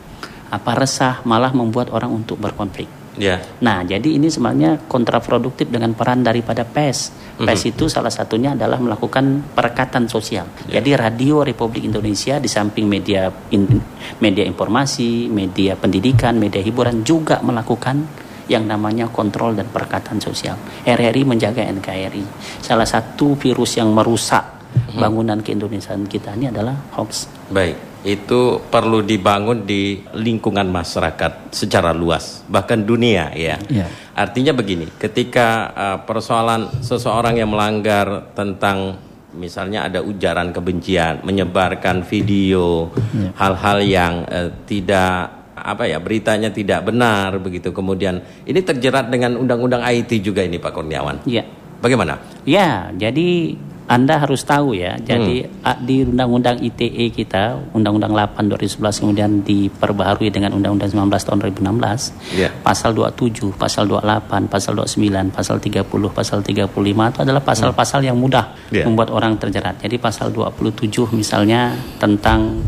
apa 0.50 0.72
resah, 0.74 1.22
malah 1.22 1.54
membuat 1.54 1.94
orang 1.94 2.10
untuk 2.10 2.42
berkonflik. 2.42 3.03
Yeah. 3.14 3.38
Nah, 3.62 3.86
jadi 3.86 4.18
ini 4.18 4.26
sebenarnya 4.26 4.90
kontraproduktif 4.90 5.70
dengan 5.70 5.94
peran 5.94 6.26
daripada 6.26 6.66
PES. 6.66 6.98
PES 7.38 7.74
itu 7.74 7.86
salah 7.86 8.10
satunya 8.10 8.54
adalah 8.54 8.78
melakukan 8.78 9.54
perekatan 9.54 10.10
sosial. 10.10 10.46
Yeah. 10.66 10.82
Jadi 10.82 10.90
Radio 10.98 11.46
Republik 11.46 11.86
Indonesia 11.86 12.38
di 12.42 12.50
samping 12.50 12.90
media 12.90 13.30
in, 13.54 13.66
media 14.18 14.42
informasi, 14.46 15.30
media 15.30 15.78
pendidikan, 15.78 16.38
media 16.38 16.62
hiburan 16.62 17.06
juga 17.06 17.38
melakukan 17.42 18.26
yang 18.50 18.68
namanya 18.68 19.08
kontrol 19.08 19.56
dan 19.56 19.70
perekatan 19.70 20.20
sosial. 20.20 20.58
RRI 20.84 21.22
menjaga 21.24 21.64
NKRI. 21.64 22.24
Salah 22.60 22.84
satu 22.84 23.38
virus 23.40 23.80
yang 23.80 23.94
merusak 23.94 24.42
mm-hmm. 24.44 25.00
bangunan 25.00 25.38
keindonesiaan 25.40 26.04
kita 26.04 26.36
ini 26.36 26.52
adalah 26.52 26.76
hoax. 26.92 27.30
Baik 27.48 27.93
itu 28.04 28.60
perlu 28.68 29.00
dibangun 29.00 29.64
di 29.64 29.96
lingkungan 30.12 30.68
masyarakat 30.68 31.56
secara 31.56 31.96
luas 31.96 32.44
bahkan 32.52 32.84
dunia 32.84 33.32
ya. 33.32 33.56
ya. 33.72 33.88
Artinya 34.14 34.52
begini, 34.52 34.86
ketika 35.00 35.72
uh, 35.72 35.98
persoalan 36.04 36.84
seseorang 36.84 37.40
yang 37.40 37.50
melanggar 37.50 38.30
tentang 38.36 39.00
misalnya 39.34 39.88
ada 39.88 40.04
ujaran 40.04 40.52
kebencian, 40.54 41.24
menyebarkan 41.24 42.04
video 42.06 42.92
ya. 43.10 43.32
hal-hal 43.40 43.78
ya. 43.82 43.88
yang 43.88 44.14
uh, 44.28 44.50
tidak 44.68 45.42
apa 45.54 45.88
ya 45.88 45.96
beritanya 45.96 46.52
tidak 46.52 46.84
benar 46.84 47.40
begitu 47.40 47.72
kemudian 47.72 48.20
ini 48.44 48.60
terjerat 48.60 49.08
dengan 49.08 49.38
undang-undang 49.40 49.80
IT 49.80 50.20
juga 50.20 50.44
ini 50.44 50.60
Pak 50.60 50.76
Kurniawan. 50.76 51.24
Iya. 51.24 51.64
Bagaimana? 51.80 52.16
Ya, 52.48 52.88
jadi 52.96 53.60
anda 53.84 54.16
harus 54.16 54.40
tahu 54.48 54.72
ya, 54.72 54.96
jadi 54.96 55.44
hmm. 55.44 55.84
di 55.84 56.08
Undang-Undang 56.08 56.56
ITE 56.64 57.12
kita, 57.12 57.60
Undang-Undang 57.76 58.16
8 58.32 58.48
2011 58.56 58.80
kemudian 59.04 59.30
diperbaharui 59.44 60.32
dengan 60.32 60.56
Undang-Undang 60.56 60.96
19 60.96 61.12
tahun 61.12 61.38
2016, 61.52 62.32
yeah. 62.32 62.48
pasal 62.64 62.96
27, 62.96 63.52
pasal 63.52 63.84
28, 63.84 64.48
pasal 64.48 64.72
29, 64.80 65.36
pasal 65.36 65.60
30, 65.60 65.84
pasal 66.16 66.38
35 66.40 66.64
itu 66.72 67.18
adalah 67.28 67.42
pasal-pasal 67.44 68.00
yang 68.08 68.16
mudah 68.16 68.56
yeah. 68.72 68.88
membuat 68.88 69.12
orang 69.12 69.36
terjerat. 69.36 69.76
Jadi 69.76 70.00
pasal 70.00 70.32
27 70.32 70.88
misalnya 71.12 71.76
tentang 72.00 72.64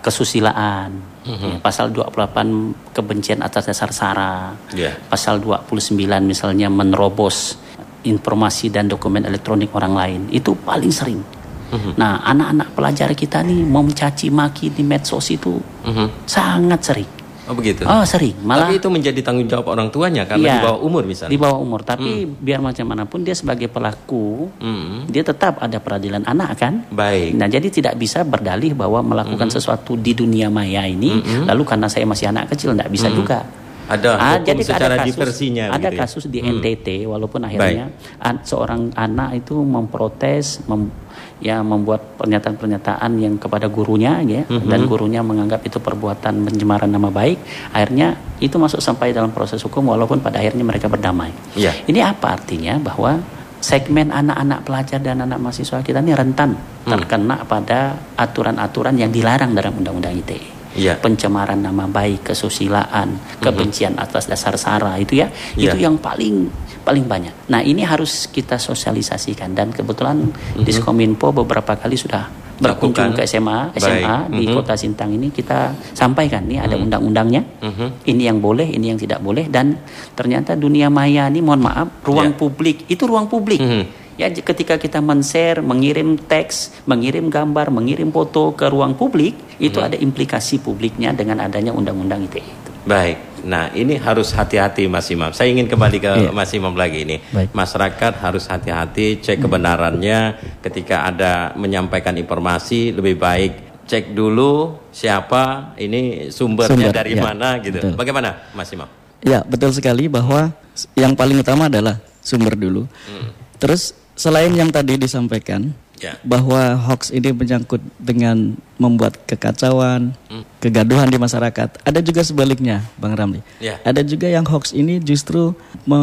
kesusilaan, 0.00 0.96
mm-hmm. 1.28 1.50
ya, 1.50 1.56
pasal 1.60 1.92
28 1.92 2.96
kebencian 2.96 3.44
atas 3.44 3.68
dasar 3.68 3.92
sara, 3.92 4.56
yeah. 4.72 4.96
pasal 5.12 5.44
29 5.44 5.92
misalnya 6.24 6.72
menerobos 6.72 7.67
informasi 8.06 8.70
dan 8.70 8.86
dokumen 8.86 9.26
elektronik 9.26 9.74
orang 9.74 9.94
lain 9.94 10.20
itu 10.30 10.54
paling 10.54 10.92
sering. 10.92 11.20
Uh-huh. 11.68 11.92
Nah, 12.00 12.24
anak-anak 12.24 12.72
pelajar 12.72 13.12
kita 13.12 13.44
nih 13.44 13.60
mau 13.60 13.84
mencaci 13.84 14.32
maki 14.32 14.72
di 14.72 14.80
medsos 14.80 15.28
itu 15.28 15.58
uh-huh. 15.58 16.24
sangat 16.24 16.80
sering. 16.80 17.10
Oh 17.48 17.56
begitu. 17.56 17.88
Oh 17.88 18.04
sering. 18.04 18.36
Malah. 18.44 18.68
Tapi 18.68 18.76
itu 18.76 18.88
menjadi 18.92 19.20
tanggung 19.24 19.48
jawab 19.48 19.72
orang 19.72 19.88
tuanya 19.88 20.28
karena 20.28 20.44
ya, 20.44 20.54
di 20.60 20.64
bawah 20.68 20.80
umur 20.84 21.02
misalnya. 21.08 21.32
Di 21.32 21.40
bawah 21.40 21.58
umur. 21.58 21.80
Tapi 21.80 22.28
hmm. 22.28 22.44
biar 22.44 22.60
macam 22.60 22.84
mana 22.84 23.08
pun 23.08 23.24
dia 23.24 23.32
sebagai 23.32 23.72
pelaku, 23.72 24.52
hmm. 24.60 25.08
dia 25.08 25.24
tetap 25.24 25.56
ada 25.64 25.80
peradilan 25.80 26.28
anak 26.28 26.50
kan. 26.60 26.84
Baik. 26.92 27.32
Nah 27.40 27.48
jadi 27.48 27.68
tidak 27.72 27.96
bisa 27.96 28.20
berdalih 28.20 28.76
bahwa 28.76 29.00
melakukan 29.00 29.48
hmm. 29.48 29.56
sesuatu 29.56 29.96
di 29.96 30.12
dunia 30.12 30.52
maya 30.52 30.84
ini, 30.84 31.24
hmm. 31.24 31.48
lalu 31.48 31.64
karena 31.64 31.88
saya 31.88 32.04
masih 32.04 32.28
anak 32.28 32.52
kecil 32.52 32.76
tidak 32.76 32.92
bisa 32.92 33.08
hmm. 33.08 33.16
juga. 33.16 33.40
Ada 33.88 34.10
ah, 34.20 34.36
jadi 34.44 34.60
secara 34.60 35.00
ada 35.00 35.00
kasus, 35.00 35.16
diversinya. 35.16 35.64
Ada 35.72 35.88
gitu 35.88 36.00
kasus 36.04 36.24
di 36.28 36.38
hmm. 36.44 36.60
NTT 36.60 36.86
walaupun 37.08 37.40
akhirnya 37.48 37.88
an, 38.20 38.44
seorang 38.44 38.92
anak 38.92 39.40
itu 39.40 39.56
memprotes 39.64 40.60
mem, 40.68 40.92
ya 41.40 41.64
membuat 41.64 42.20
pernyataan-pernyataan 42.20 43.10
yang 43.16 43.40
kepada 43.40 43.72
gurunya 43.72 44.20
ya 44.28 44.44
hmm. 44.44 44.68
dan 44.68 44.84
gurunya 44.84 45.24
menganggap 45.24 45.64
itu 45.64 45.80
perbuatan 45.80 46.44
pencemaran 46.44 46.92
nama 46.92 47.08
baik 47.08 47.40
akhirnya 47.72 48.18
itu 48.44 48.60
masuk 48.60 48.84
sampai 48.84 49.16
dalam 49.16 49.32
proses 49.32 49.62
hukum 49.64 49.88
walaupun 49.88 50.20
pada 50.20 50.36
akhirnya 50.36 50.68
mereka 50.68 50.92
berdamai. 50.92 51.32
Yeah. 51.56 51.72
Ini 51.88 52.12
apa 52.12 52.36
artinya 52.36 52.76
bahwa 52.76 53.24
segmen 53.58 54.12
anak-anak 54.12 54.68
pelajar 54.68 55.00
dan 55.00 55.24
anak 55.24 55.40
mahasiswa 55.40 55.80
kita 55.80 56.04
ini 56.04 56.12
rentan 56.12 56.54
hmm. 56.54 56.92
terkena 56.92 57.42
pada 57.48 57.96
aturan-aturan 58.20 59.00
yang 59.00 59.08
dilarang 59.08 59.56
dalam 59.56 59.74
undang-undang 59.80 60.14
ITE 60.20 60.57
yeah. 60.76 60.96
pencemaran 60.98 61.60
nama 61.60 61.88
baik, 61.88 62.32
kesusilaan, 62.32 63.16
mm-hmm. 63.16 63.40
kebencian 63.40 63.94
atas 63.96 64.26
dasar 64.28 64.56
sara 64.60 64.96
itu 65.00 65.20
ya, 65.22 65.30
yeah. 65.54 65.72
itu 65.72 65.84
yang 65.84 65.96
paling 65.96 66.50
paling 66.82 67.04
banyak. 67.04 67.52
Nah 67.52 67.60
ini 67.60 67.84
harus 67.84 68.28
kita 68.32 68.56
sosialisasikan 68.56 69.52
dan 69.52 69.72
kebetulan 69.72 70.28
mm-hmm. 70.28 70.64
Diskominfo 70.64 71.32
beberapa 71.32 71.76
kali 71.76 71.96
sudah 71.96 72.48
berkunjung 72.58 73.14
ke 73.14 73.22
SMA 73.22 73.70
SMA 73.78 74.26
Baik. 74.26 74.34
di 74.34 74.44
mm-hmm. 74.50 74.56
Kota 74.58 74.74
Sintang 74.74 75.14
ini 75.14 75.30
kita 75.30 75.78
sampaikan 75.94 76.42
nih 76.42 76.58
ada 76.58 76.74
mm-hmm. 76.74 76.84
undang-undangnya, 76.90 77.42
mm-hmm. 77.62 77.88
ini 78.10 78.22
yang 78.26 78.42
boleh, 78.42 78.66
ini 78.66 78.90
yang 78.90 78.98
tidak 78.98 79.22
boleh 79.22 79.46
dan 79.46 79.78
ternyata 80.18 80.58
dunia 80.58 80.90
maya 80.90 81.30
ini 81.30 81.38
mohon 81.38 81.62
maaf 81.62 82.02
ruang 82.02 82.34
yeah. 82.34 82.40
publik 82.40 82.76
itu 82.90 83.02
ruang 83.06 83.30
publik. 83.30 83.62
Mm-hmm 83.62 84.07
Ya 84.18 84.26
ketika 84.28 84.76
kita 84.76 84.98
men-share, 84.98 85.62
mengirim 85.62 86.18
teks, 86.18 86.74
mengirim 86.90 87.30
gambar, 87.30 87.70
mengirim 87.70 88.10
foto 88.10 88.50
ke 88.52 88.66
ruang 88.66 88.98
publik, 88.98 89.38
itu 89.62 89.78
hmm. 89.78 89.86
ada 89.86 89.96
implikasi 89.96 90.58
publiknya 90.58 91.14
dengan 91.14 91.46
adanya 91.46 91.70
undang-undang 91.70 92.26
ITE 92.26 92.42
itu. 92.42 92.70
Baik. 92.82 93.46
Nah, 93.46 93.70
ini 93.70 93.94
harus 93.94 94.34
hati-hati 94.34 94.90
Mas 94.90 95.06
Imam. 95.14 95.30
Saya 95.30 95.54
ingin 95.54 95.70
kembali 95.70 95.98
ke 96.02 96.10
yeah. 96.10 96.34
Mas 96.34 96.50
Imam 96.50 96.74
lagi 96.74 97.06
ini. 97.06 97.22
Baik. 97.30 97.54
Masyarakat 97.54 98.12
harus 98.18 98.50
hati-hati 98.50 99.22
cek 99.22 99.38
kebenarannya 99.38 100.34
ketika 100.66 101.06
ada 101.06 101.54
menyampaikan 101.54 102.18
informasi 102.18 102.90
lebih 102.90 103.14
baik 103.14 103.52
cek 103.88 104.12
dulu 104.12 104.76
siapa 104.92 105.72
ini 105.80 106.28
sumbernya 106.28 106.92
Sumber, 106.92 106.92
dari 106.92 107.12
ya, 107.16 107.24
mana 107.24 107.56
gitu. 107.64 107.80
Betul. 107.80 107.96
Bagaimana 107.96 108.52
Mas 108.52 108.68
Imam? 108.74 108.86
Ya, 109.24 109.40
betul 109.42 109.72
sekali 109.72 110.06
bahwa 110.06 110.52
yang 110.94 111.16
paling 111.16 111.40
utama 111.40 111.66
adalah 111.66 111.98
sumber 112.20 112.54
dulu. 112.54 112.84
Hmm. 112.84 113.32
Terus 113.58 113.96
selain 114.18 114.50
yang 114.50 114.74
tadi 114.74 114.98
disampaikan 114.98 115.70
ya. 116.02 116.18
bahwa 116.26 116.74
hoax 116.74 117.14
ini 117.14 117.30
menyangkut 117.30 117.78
dengan 118.02 118.58
membuat 118.78 119.18
kekacauan, 119.26 120.14
hmm. 120.30 120.62
kegaduhan 120.62 121.10
di 121.10 121.18
masyarakat, 121.18 121.82
ada 121.82 122.00
juga 122.02 122.22
sebaliknya, 122.22 122.82
Bang 122.98 123.14
Ramli. 123.14 123.42
Ya. 123.62 123.78
Ada 123.82 124.02
juga 124.02 124.26
yang 124.30 124.46
hoax 124.46 124.74
ini 124.74 125.02
justru 125.02 125.54
me 125.86 125.98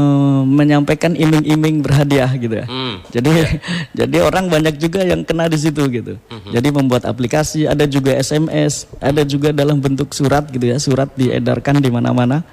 menyampaikan 0.48 1.15
iming-iming 1.15 1.84
berhadiah 1.84 2.31
gitu 2.36 2.63
ya. 2.63 2.67
Hmm. 2.67 3.03
Jadi 3.12 3.29
ya. 3.31 3.48
jadi 4.03 4.17
orang 4.24 4.48
banyak 4.48 4.75
juga 4.79 5.03
yang 5.03 5.24
kena 5.27 5.51
di 5.51 5.60
situ 5.60 5.84
gitu. 5.91 6.15
Hmm. 6.31 6.51
Jadi 6.51 6.67
membuat 6.72 7.07
aplikasi, 7.07 7.67
ada 7.67 7.84
juga 7.88 8.15
SMS, 8.15 8.88
ada 9.00 9.24
juga 9.27 9.51
dalam 9.55 9.79
bentuk 9.79 10.12
surat 10.15 10.48
gitu 10.51 10.72
ya, 10.72 10.79
surat 10.79 11.12
diedarkan 11.15 11.84
di 11.84 11.91
mana-mana 11.91 12.43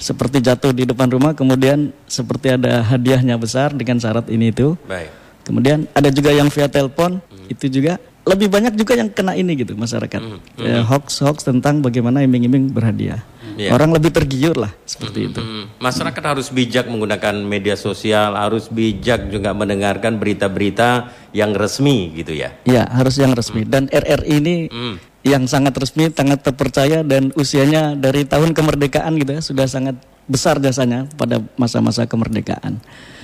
seperti 0.00 0.42
jatuh 0.42 0.74
di 0.74 0.88
depan 0.88 1.08
rumah 1.10 1.32
kemudian 1.32 1.94
seperti 2.10 2.58
ada 2.58 2.82
hadiahnya 2.82 3.38
besar 3.38 3.72
dengan 3.72 3.98
syarat 4.02 4.26
ini 4.28 4.50
itu. 4.50 4.74
Baik. 4.88 5.10
Kemudian 5.42 5.90
ada 5.90 6.08
juga 6.10 6.30
yang 6.30 6.48
via 6.50 6.70
telepon 6.70 7.18
hmm. 7.18 7.50
itu 7.50 7.66
juga 7.66 7.98
lebih 8.22 8.46
banyak 8.46 8.78
juga 8.78 8.94
yang 8.94 9.10
kena 9.10 9.34
ini 9.34 9.58
gitu 9.58 9.74
masyarakat. 9.74 10.20
Hmm. 10.22 10.38
Hmm. 10.38 10.62
Eh, 10.62 10.82
hoax 10.86 11.18
hoax 11.26 11.42
tentang 11.42 11.82
bagaimana 11.82 12.22
iming-iming 12.22 12.70
berhadiah. 12.70 13.22
Yeah. 13.58 13.74
Orang 13.76 13.92
lebih 13.92 14.14
tergiur 14.14 14.56
lah 14.56 14.72
seperti 14.86 15.18
hmm. 15.18 15.28
itu. 15.28 15.40
Masyarakat 15.82 16.22
harus 16.22 16.48
bijak 16.48 16.86
menggunakan 16.86 17.34
media 17.42 17.74
sosial, 17.74 18.38
harus 18.38 18.70
bijak 18.70 19.28
juga 19.28 19.52
mendengarkan 19.52 20.16
berita-berita 20.16 21.10
yang 21.34 21.52
resmi 21.52 22.14
gitu 22.16 22.32
ya. 22.32 22.54
Ya, 22.64 22.86
harus 22.88 23.18
yang 23.18 23.34
resmi. 23.34 23.66
Hmm. 23.66 23.70
Dan 23.70 23.82
RRI 23.90 24.34
ini 24.38 24.56
hmm 24.70 25.11
yang 25.22 25.46
sangat 25.46 25.74
resmi, 25.78 26.10
sangat 26.10 26.42
terpercaya 26.42 27.06
dan 27.06 27.30
usianya 27.38 27.94
dari 27.94 28.26
tahun 28.26 28.54
kemerdekaan 28.54 29.14
gitu 29.22 29.38
ya 29.38 29.42
sudah 29.42 29.66
sangat 29.70 29.94
besar 30.26 30.58
jasanya 30.58 31.06
pada 31.14 31.42
masa-masa 31.58 32.06
kemerdekaan. 32.06 32.78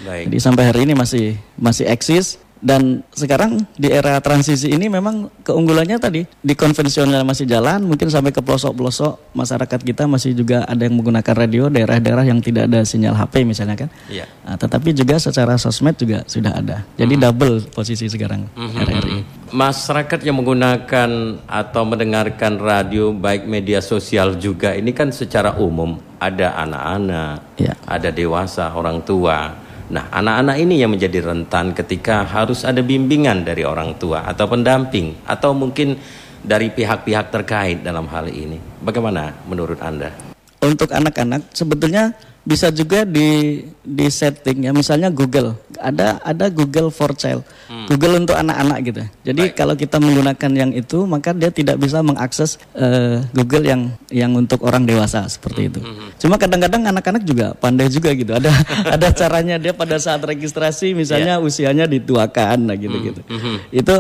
Baik. 0.07 0.31
Jadi 0.31 0.39
sampai 0.39 0.65
hari 0.71 0.81
ini 0.87 0.95
masih 0.95 1.39
masih 1.59 1.87
eksis 1.91 2.39
dan 2.59 3.07
sekarang 3.15 3.63
di 3.79 3.87
era 3.87 4.19
transisi 4.19 4.67
ini 4.67 4.91
memang 4.91 5.31
keunggulannya 5.47 5.95
tadi 6.03 6.27
di 6.27 6.55
konvensional 6.59 7.23
masih 7.23 7.47
jalan, 7.47 7.87
mungkin 7.87 8.11
sampai 8.11 8.35
ke 8.35 8.43
pelosok-pelosok 8.43 9.35
masyarakat 9.35 9.81
kita 9.83 10.11
masih 10.11 10.35
juga 10.35 10.67
ada 10.67 10.83
yang 10.83 10.99
menggunakan 10.99 11.35
radio 11.39 11.71
daerah-daerah 11.71 12.27
yang 12.27 12.43
tidak 12.43 12.67
ada 12.67 12.83
sinyal 12.83 13.15
HP 13.15 13.47
misalnya 13.47 13.79
kan. 13.79 13.91
Iya. 14.11 14.27
Nah, 14.43 14.59
tetapi 14.59 14.91
juga 14.91 15.23
secara 15.23 15.55
sosmed 15.55 15.95
juga 15.95 16.27
sudah 16.27 16.59
ada. 16.59 16.83
Jadi 16.99 17.15
mm 17.15 17.23
-hmm. 17.23 17.31
double 17.31 17.57
posisi 17.71 18.11
sekarang 18.11 18.51
mm 18.51 18.59
-hmm. 18.59 18.83
RRI. 18.83 19.19
Masyarakat 19.49 20.21
yang 20.23 20.41
menggunakan 20.41 21.11
atau 21.49 21.83
mendengarkan 21.89 22.61
radio 22.61 23.17
baik 23.17 23.49
media 23.49 23.81
sosial 23.81 24.37
juga 24.37 24.77
ini 24.77 24.93
kan 24.93 25.09
secara 25.09 25.57
umum 25.57 25.97
ada 26.21 26.53
anak-anak, 26.59 27.57
ya. 27.57 27.73
ada 27.89 28.13
dewasa, 28.13 28.69
orang 28.77 29.01
tua 29.03 29.69
Nah, 29.89 30.05
anak-anak 30.13 30.57
ini 30.61 30.85
yang 30.85 30.93
menjadi 30.93 31.25
rentan 31.25 31.73
ketika 31.73 32.21
harus 32.21 32.61
ada 32.61 32.85
bimbingan 32.85 33.41
dari 33.41 33.65
orang 33.65 33.97
tua 33.97 34.21
atau 34.21 34.45
pendamping 34.45 35.25
atau 35.25 35.57
mungkin 35.57 35.97
dari 36.45 36.69
pihak-pihak 36.69 37.33
terkait 37.33 37.81
dalam 37.81 38.05
hal 38.13 38.29
ini. 38.29 38.61
Bagaimana 38.85 39.33
menurut 39.49 39.81
Anda? 39.81 40.29
untuk 40.59 40.91
anak-anak 40.91 41.55
sebetulnya 41.55 42.13
bisa 42.49 42.73
juga 42.73 43.05
di 43.05 43.61
di 43.85 44.09
setting 44.09 44.65
ya 44.65 44.73
misalnya 44.73 45.13
Google 45.13 45.53
ada 45.77 46.17
ada 46.25 46.49
Google 46.49 46.89
for 46.89 47.13
Child 47.13 47.45
hmm. 47.45 47.93
Google 47.93 48.25
untuk 48.25 48.41
anak-anak 48.41 48.79
gitu 48.89 49.03
jadi 49.21 49.53
Baik. 49.53 49.53
kalau 49.53 49.77
kita 49.77 50.01
menggunakan 50.01 50.51
yang 50.57 50.71
itu 50.73 51.05
maka 51.05 51.37
dia 51.37 51.53
tidak 51.53 51.77
bisa 51.77 52.01
mengakses 52.01 52.57
uh, 52.73 53.21
Google 53.37 53.69
yang 53.69 53.93
yang 54.09 54.33
untuk 54.33 54.65
orang 54.65 54.89
dewasa 54.89 55.29
seperti 55.29 55.69
hmm. 55.69 55.71
itu 55.77 55.81
hmm. 55.85 56.09
cuma 56.25 56.41
kadang-kadang 56.41 56.89
anak-anak 56.89 57.23
juga 57.29 57.53
pandai 57.53 57.93
juga 57.93 58.17
gitu 58.17 58.33
ada 58.33 58.49
ada 58.97 59.13
caranya 59.13 59.61
dia 59.61 59.77
pada 59.77 60.01
saat 60.01 60.25
registrasi 60.25 60.97
misalnya 60.97 61.37
yeah. 61.37 61.45
usianya 61.45 61.85
dituakan 61.85 62.73
nah 62.73 62.77
gitu 62.81 62.97
gitu 63.13 63.21
hmm. 63.29 63.41
Hmm. 63.45 63.57
itu 63.77 63.97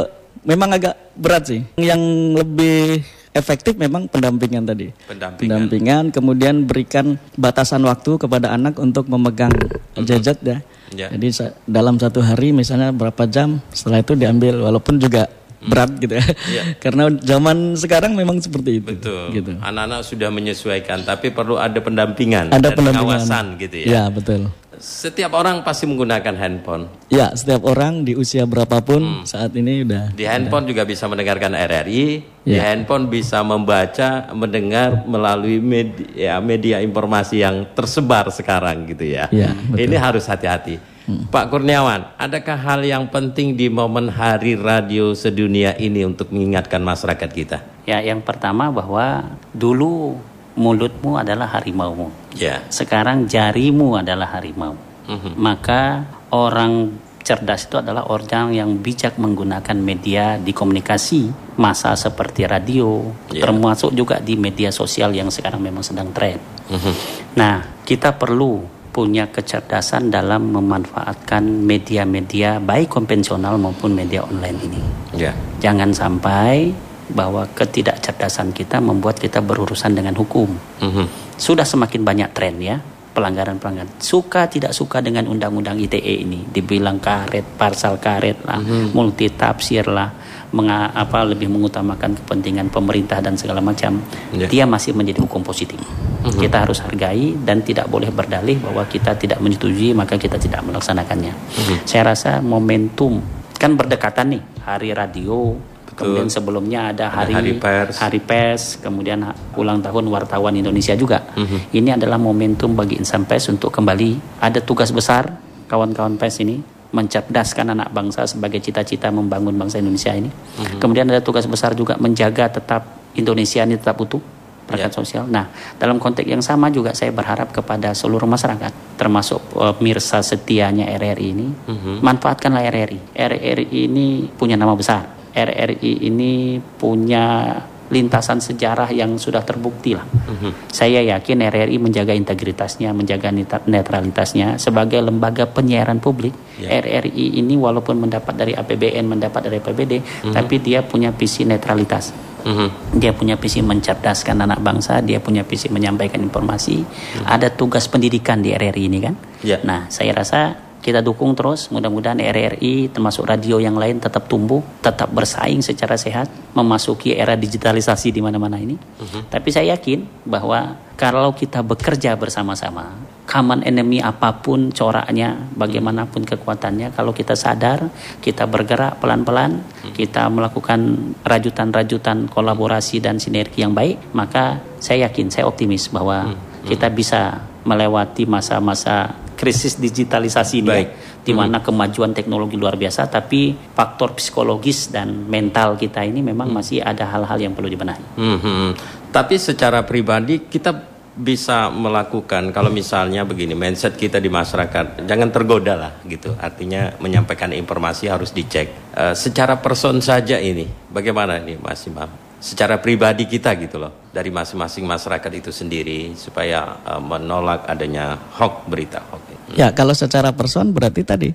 memang 0.49 0.73
agak 0.73 0.97
berat 1.21 1.45
sih 1.53 1.61
yang 1.77 2.01
lebih 2.33 3.05
efektif 3.39 3.79
memang 3.79 4.11
pendampingan 4.11 4.67
tadi. 4.67 4.91
Pendampingan. 5.07 5.39
pendampingan 5.39 6.05
kemudian 6.11 6.67
berikan 6.67 7.17
batasan 7.39 7.87
waktu 7.87 8.19
kepada 8.19 8.51
anak 8.53 8.77
untuk 8.83 9.07
memegang 9.07 9.55
gadget 9.95 10.39
ya. 10.43 10.59
Yeah. 10.93 11.13
Jadi 11.15 11.55
dalam 11.69 12.01
satu 12.01 12.25
hari 12.25 12.51
misalnya 12.51 12.91
berapa 12.91 13.29
jam 13.29 13.61
setelah 13.71 14.01
itu 14.03 14.17
diambil 14.17 14.57
walaupun 14.65 14.97
juga 14.97 15.29
mm. 15.29 15.69
berat 15.69 15.91
gitu 16.01 16.15
ya. 16.19 16.27
Yeah. 16.49 16.65
Karena 16.83 17.13
zaman 17.23 17.79
sekarang 17.79 18.13
memang 18.19 18.43
seperti 18.43 18.83
itu. 18.83 18.93
Betul. 18.97 19.25
Gitu. 19.37 19.53
Anak-anak 19.63 20.01
sudah 20.03 20.29
menyesuaikan 20.33 21.05
tapi 21.05 21.31
perlu 21.31 21.61
ada 21.61 21.79
pendampingan 21.79 22.51
ada 22.51 22.59
dan 22.59 22.75
pendampingan. 22.75 23.05
pengawasan 23.05 23.47
gitu 23.61 23.77
ya. 23.85 23.87
Ya, 23.87 24.03
betul. 24.11 24.51
Setiap 24.79 25.35
orang 25.35 25.67
pasti 25.67 25.85
menggunakan 25.91 26.35
handphone. 26.39 26.87
Ya, 27.11 27.35
setiap 27.35 27.67
orang 27.67 28.07
di 28.07 28.15
usia 28.15 28.47
berapapun 28.47 29.23
hmm. 29.23 29.27
saat 29.27 29.51
ini 29.59 29.83
udah. 29.83 30.15
Di 30.15 30.25
handphone 30.25 30.71
juga 30.71 30.87
bisa 30.87 31.11
mendengarkan 31.11 31.53
RRI. 31.55 32.07
Ya. 32.47 32.55
Di 32.55 32.59
handphone 32.63 33.11
bisa 33.11 33.43
membaca, 33.43 34.31
mendengar 34.33 35.05
melalui 35.05 35.59
media, 35.59 36.39
media 36.39 36.79
informasi 36.81 37.43
yang 37.43 37.67
tersebar 37.75 38.31
sekarang 38.31 38.87
gitu 38.89 39.05
ya. 39.05 39.27
ya 39.35 39.53
Ini 39.75 39.97
harus 39.99 40.25
hati-hati. 40.31 40.99
Hmm. 41.09 41.25
Pak 41.33 41.49
Kurniawan, 41.49 42.15
adakah 42.21 42.57
hal 42.57 42.81
yang 42.85 43.09
penting 43.09 43.57
di 43.57 43.73
momen 43.73 44.13
Hari 44.13 44.61
Radio 44.61 45.17
Sedunia 45.17 45.73
ini 45.81 46.05
untuk 46.05 46.29
mengingatkan 46.29 46.85
masyarakat 46.85 47.31
kita? 47.33 47.59
Ya, 47.89 48.05
yang 48.05 48.21
pertama 48.21 48.69
bahwa 48.69 49.33
dulu 49.57 50.21
mulutmu 50.59 51.23
adalah 51.23 51.47
harimaumu. 51.55 52.11
Yeah. 52.35 52.67
Sekarang 52.67 53.31
jarimu 53.31 53.95
adalah 54.03 54.35
harimau. 54.35 54.75
Mm-hmm. 55.07 55.33
Maka 55.39 56.05
orang 56.35 56.99
cerdas 57.23 57.69
itu 57.69 57.79
adalah 57.79 58.09
orang 58.11 58.57
yang 58.57 58.71
bijak 58.83 59.21
menggunakan 59.21 59.77
media 59.79 60.41
di 60.41 60.51
komunikasi 60.51 61.55
masa 61.61 61.95
seperti 61.95 62.45
radio, 62.51 63.07
yeah. 63.31 63.47
termasuk 63.47 63.95
juga 63.95 64.19
di 64.19 64.35
media 64.35 64.75
sosial 64.75 65.15
yang 65.15 65.31
sekarang 65.31 65.63
memang 65.63 65.87
sedang 65.87 66.11
tren. 66.11 66.43
Mm-hmm. 66.69 66.95
Nah, 67.39 67.87
kita 67.87 68.19
perlu 68.19 68.77
punya 68.89 69.31
kecerdasan 69.31 70.11
dalam 70.11 70.51
memanfaatkan 70.51 71.47
media-media 71.47 72.59
baik 72.59 72.91
konvensional 72.91 73.55
maupun 73.55 73.95
media 73.95 74.27
online 74.27 74.59
ini. 74.59 74.83
Yeah. 75.15 75.39
Jangan 75.63 75.95
sampai 75.95 76.75
bahwa 77.13 77.49
ketidakcerdasan 77.53 78.53
kita 78.53 78.79
membuat 78.79 79.21
kita 79.21 79.41
berurusan 79.41 79.97
dengan 79.97 80.15
hukum. 80.17 80.49
Mm-hmm. 80.81 81.07
Sudah 81.41 81.65
semakin 81.65 82.03
banyak 82.05 82.31
tren 82.37 82.57
ya 82.61 82.77
pelanggaran-pelanggaran. 83.19 83.99
Suka 83.99 84.47
tidak 84.47 84.71
suka 84.71 85.03
dengan 85.03 85.27
undang-undang 85.27 85.75
ITE 85.83 86.23
ini, 86.23 86.47
dibilang 86.47 87.03
karet, 87.03 87.59
parsal 87.59 87.99
karet 87.99 88.47
lah, 88.47 88.63
mm-hmm. 88.63 88.95
multi 88.95 89.27
tafsir 89.35 89.83
lah, 89.91 90.15
menga, 90.55 90.95
apa 90.95 91.27
lebih 91.27 91.51
mengutamakan 91.51 92.15
kepentingan 92.23 92.71
pemerintah 92.71 93.19
dan 93.19 93.35
segala 93.35 93.59
macam. 93.59 93.99
Yeah. 94.31 94.47
Dia 94.47 94.65
masih 94.71 94.95
menjadi 94.95 95.19
hukum 95.27 95.43
positif. 95.43 95.83
Mm-hmm. 95.83 96.39
Kita 96.39 96.57
harus 96.63 96.79
hargai 96.79 97.35
dan 97.43 97.67
tidak 97.67 97.91
boleh 97.91 98.15
berdalih 98.15 98.63
bahwa 98.63 98.87
kita 98.87 99.19
tidak 99.19 99.43
menyetujui 99.43 99.91
maka 99.99 100.15
kita 100.15 100.39
tidak 100.39 100.63
melaksanakannya. 100.63 101.35
Mm-hmm. 101.35 101.77
Saya 101.91 102.15
rasa 102.15 102.39
momentum 102.39 103.19
kan 103.59 103.75
berdekatan 103.75 104.39
nih 104.39 104.43
hari 104.63 104.95
radio 104.95 105.59
Kemudian 105.99 106.31
sebelumnya 106.31 106.95
ada 106.95 107.11
hari 107.11 107.35
hari 107.35 107.53
pers. 107.59 107.99
hari 107.99 108.23
pers, 108.23 108.79
kemudian 108.79 109.19
ulang 109.59 109.83
tahun 109.83 110.07
wartawan 110.07 110.55
Indonesia 110.55 110.95
juga. 110.95 111.27
Mm-hmm. 111.35 111.75
Ini 111.75 111.89
adalah 111.99 112.23
momentum 112.23 112.79
bagi 112.79 113.03
insan 113.03 113.27
pers 113.27 113.51
untuk 113.51 113.75
kembali 113.75 114.39
ada 114.39 114.63
tugas 114.63 114.95
besar 114.95 115.35
kawan-kawan 115.67 116.15
pers 116.15 116.39
ini 116.39 116.63
mencerdaskan 116.95 117.75
anak 117.75 117.91
bangsa 117.91 118.25
sebagai 118.31 118.63
cita-cita 118.63 119.11
membangun 119.11 119.59
bangsa 119.59 119.83
Indonesia 119.83 120.15
ini. 120.15 120.31
Mm-hmm. 120.31 120.79
Kemudian 120.79 121.11
ada 121.11 121.19
tugas 121.19 121.51
besar 121.51 121.75
juga 121.75 121.99
menjaga 121.99 122.47
tetap 122.47 123.11
Indonesia 123.19 123.67
ini 123.67 123.75
tetap 123.75 123.99
utuh 123.99 124.23
perangkat 124.71 124.95
yeah. 124.95 125.01
sosial. 125.03 125.25
Nah, 125.27 125.51
dalam 125.83 125.99
konteks 125.99 126.31
yang 126.31 126.47
sama 126.47 126.71
juga 126.71 126.95
saya 126.95 127.11
berharap 127.11 127.51
kepada 127.51 127.91
seluruh 127.91 128.29
masyarakat, 128.31 129.01
termasuk 129.01 129.41
pemirsa 129.51 130.23
setianya 130.23 130.87
RRI 130.95 131.27
ini, 131.27 131.49
mm-hmm. 131.51 131.97
manfaatkanlah 132.07 132.63
RRI. 132.71 133.01
RRI 133.19 133.67
ini 133.91 134.31
punya 134.31 134.55
nama 134.55 134.79
besar 134.79 135.18
RRI 135.39 136.11
ini 136.11 136.59
punya 136.59 137.55
lintasan 137.89 138.39
sejarah 138.45 138.93
yang 138.93 139.17
sudah 139.17 139.41
terbukti 139.41 139.97
lah. 139.97 140.05
Mm-hmm. 140.05 140.53
Saya 140.69 141.01
yakin 141.17 141.41
RRI 141.41 141.77
menjaga 141.81 142.13
integritasnya, 142.13 142.93
menjaga 142.93 143.33
netralitasnya 143.65 144.61
sebagai 144.61 145.01
lembaga 145.01 145.49
penyiaran 145.49 145.97
publik. 145.97 146.37
Yeah. 146.61 146.85
RRI 146.85 147.41
ini 147.41 147.57
walaupun 147.57 147.97
mendapat 147.97 148.35
dari 148.37 148.53
APBN, 148.53 149.09
mendapat 149.09 149.49
dari 149.49 149.57
APBD, 149.57 149.93
mm-hmm. 150.05 150.35
tapi 150.37 150.61
dia 150.61 150.85
punya 150.85 151.17
visi 151.17 151.49
netralitas. 151.49 152.13
Mm-hmm. 152.45 152.69
Dia 153.01 153.13
punya 153.17 153.35
visi 153.41 153.65
mencerdaskan 153.65 154.37
anak 154.45 154.61
bangsa, 154.61 155.01
dia 155.01 155.19
punya 155.19 155.43
visi 155.49 155.73
menyampaikan 155.73 156.21
informasi. 156.21 156.85
Mm-hmm. 156.85 157.25
Ada 157.25 157.49
tugas 157.57 157.89
pendidikan 157.89 158.45
di 158.45 158.53
RRI 158.53 158.85
ini 158.85 158.99
kan. 159.01 159.17
Yeah. 159.41 159.65
Nah, 159.65 159.89
saya 159.89 160.13
rasa 160.13 160.68
kita 160.79 161.03
dukung 161.03 161.35
terus 161.35 161.69
mudah-mudahan 161.75 162.23
RRI 162.23 162.95
termasuk 162.95 163.27
radio 163.27 163.59
yang 163.59 163.75
lain 163.75 163.99
tetap 163.99 164.31
tumbuh 164.31 164.63
tetap 164.79 165.11
bersaing 165.11 165.59
secara 165.61 165.99
sehat 165.99 166.31
memasuki 166.55 167.19
era 167.19 167.35
digitalisasi 167.35 168.15
di 168.15 168.23
mana-mana 168.23 168.57
ini 168.63 168.79
uh-huh. 168.79 169.27
tapi 169.27 169.51
saya 169.51 169.75
yakin 169.75 170.07
bahwa 170.23 170.79
kalau 170.95 171.35
kita 171.35 171.67
bekerja 171.67 172.15
bersama-sama 172.15 172.95
common 173.29 173.61
enemy 173.67 174.01
apa 174.01 174.39
pun 174.41 174.71
coraknya 174.71 175.37
bagaimanapun 175.59 176.25
kekuatannya 176.25 176.95
kalau 176.95 177.11
kita 177.11 177.35
sadar 177.35 177.91
kita 178.23 178.47
bergerak 178.47 179.03
pelan-pelan 179.03 179.59
uh-huh. 179.59 179.93
kita 179.99 180.31
melakukan 180.31 181.13
rajutan-rajutan 181.27 182.31
kolaborasi 182.31 183.03
dan 183.03 183.19
sinergi 183.19 183.67
yang 183.67 183.75
baik 183.75 184.15
maka 184.15 184.63
saya 184.79 185.11
yakin 185.11 185.27
saya 185.29 185.51
optimis 185.51 185.91
bahwa 185.91 186.31
uh-huh. 186.31 186.71
kita 186.71 186.87
bisa 186.95 187.48
melewati 187.65 188.27
masa-masa 188.29 189.27
krisis 189.39 189.79
digitalisasi 189.79 190.67
ini 190.67 190.71
ya, 190.75 190.83
di 191.23 191.31
mana 191.31 191.63
hmm. 191.63 191.67
kemajuan 191.71 192.11
teknologi 192.11 192.59
luar 192.59 192.75
biasa 192.75 193.07
tapi 193.07 193.55
faktor 193.55 194.19
psikologis 194.19 194.91
dan 194.91 195.31
mental 195.31 195.79
kita 195.79 196.03
ini 196.03 196.27
memang 196.27 196.51
hmm. 196.51 196.57
masih 196.59 196.83
ada 196.83 197.07
hal-hal 197.07 197.39
yang 197.39 197.55
perlu 197.55 197.71
dibenahi. 197.71 198.03
Hmm, 198.19 198.39
hmm. 198.43 198.71
Tapi 199.15 199.39
secara 199.39 199.87
pribadi 199.87 200.51
kita 200.51 200.99
bisa 201.19 201.67
melakukan 201.67 202.55
kalau 202.55 202.71
misalnya 202.71 203.27
begini 203.27 203.59
mindset 203.59 203.99
kita 203.99 204.23
di 204.23 204.31
masyarakat 204.31 205.03
jangan 205.03 205.35
tergoda 205.35 205.75
lah 205.75 205.93
gitu 206.07 206.39
artinya 206.39 206.95
menyampaikan 207.03 207.51
informasi 207.51 208.07
harus 208.07 208.31
dicek 208.31 208.95
uh, 208.95 209.19
secara 209.19 209.59
person 209.59 209.99
saja 209.99 210.39
ini 210.39 210.71
bagaimana 210.87 211.43
ini 211.43 211.59
Mas 211.59 211.83
Imam 211.91 212.07
secara 212.39 212.79
pribadi 212.79 213.27
kita 213.27 213.55
gitu 213.59 213.83
loh 213.83 214.09
dari 214.15 214.31
masing-masing 214.31 214.87
masyarakat 214.87 215.31
itu 215.35 215.51
sendiri 215.51 216.15
supaya 216.15 216.79
uh, 216.87 217.03
menolak 217.03 217.67
adanya 217.67 218.15
hoax 218.39 218.67
berita 218.71 219.03
hoax. 219.11 219.23
Hmm. 219.51 219.57
Ya 219.59 219.69
kalau 219.75 219.95
secara 219.95 220.31
person 220.31 220.71
berarti 220.71 221.03
tadi 221.03 221.29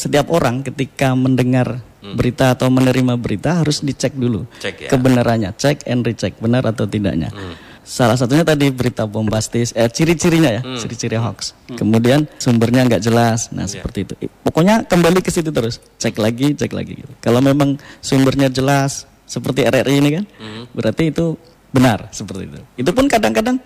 setiap 0.00 0.32
orang 0.32 0.64
ketika 0.64 1.12
mendengar 1.12 1.80
hmm. 2.00 2.16
berita 2.16 2.56
atau 2.56 2.72
menerima 2.72 3.20
berita 3.20 3.60
harus 3.60 3.84
dicek 3.84 4.16
dulu 4.16 4.48
cek, 4.62 4.88
ya. 4.88 4.90
kebenarannya 4.90 5.52
cek 5.56 5.84
and 5.88 6.06
recheck 6.06 6.32
benar 6.40 6.64
atau 6.64 6.88
tidaknya. 6.88 7.28
Hmm. 7.30 7.54
Salah 7.86 8.18
satunya 8.18 8.42
tadi 8.42 8.66
berita 8.74 9.06
bombastis, 9.06 9.70
eh, 9.78 9.86
ciri-cirinya 9.86 10.50
ya, 10.50 10.62
hmm. 10.66 10.74
ciri-ciri 10.82 11.14
hoax. 11.22 11.54
Hmm. 11.70 11.78
Kemudian 11.78 12.26
sumbernya 12.34 12.82
nggak 12.82 12.98
jelas, 12.98 13.54
nah 13.54 13.62
yeah. 13.62 13.78
seperti 13.78 14.02
itu. 14.02 14.14
Pokoknya 14.42 14.82
kembali 14.90 15.22
ke 15.22 15.30
situ 15.30 15.54
terus, 15.54 15.78
cek 15.94 16.18
lagi, 16.18 16.58
cek 16.58 16.74
lagi. 16.74 16.98
Kalau 17.22 17.38
memang 17.38 17.78
sumbernya 18.02 18.50
jelas, 18.50 19.06
seperti 19.26 19.66
RRI 19.66 19.94
ini 19.98 20.10
kan, 20.22 20.24
hmm. 20.24 20.62
berarti 20.72 21.10
itu 21.10 21.34
benar 21.74 22.08
seperti 22.14 22.48
itu. 22.48 22.60
Itu 22.80 22.90
pun 22.94 23.10
kadang-kadang 23.10 23.58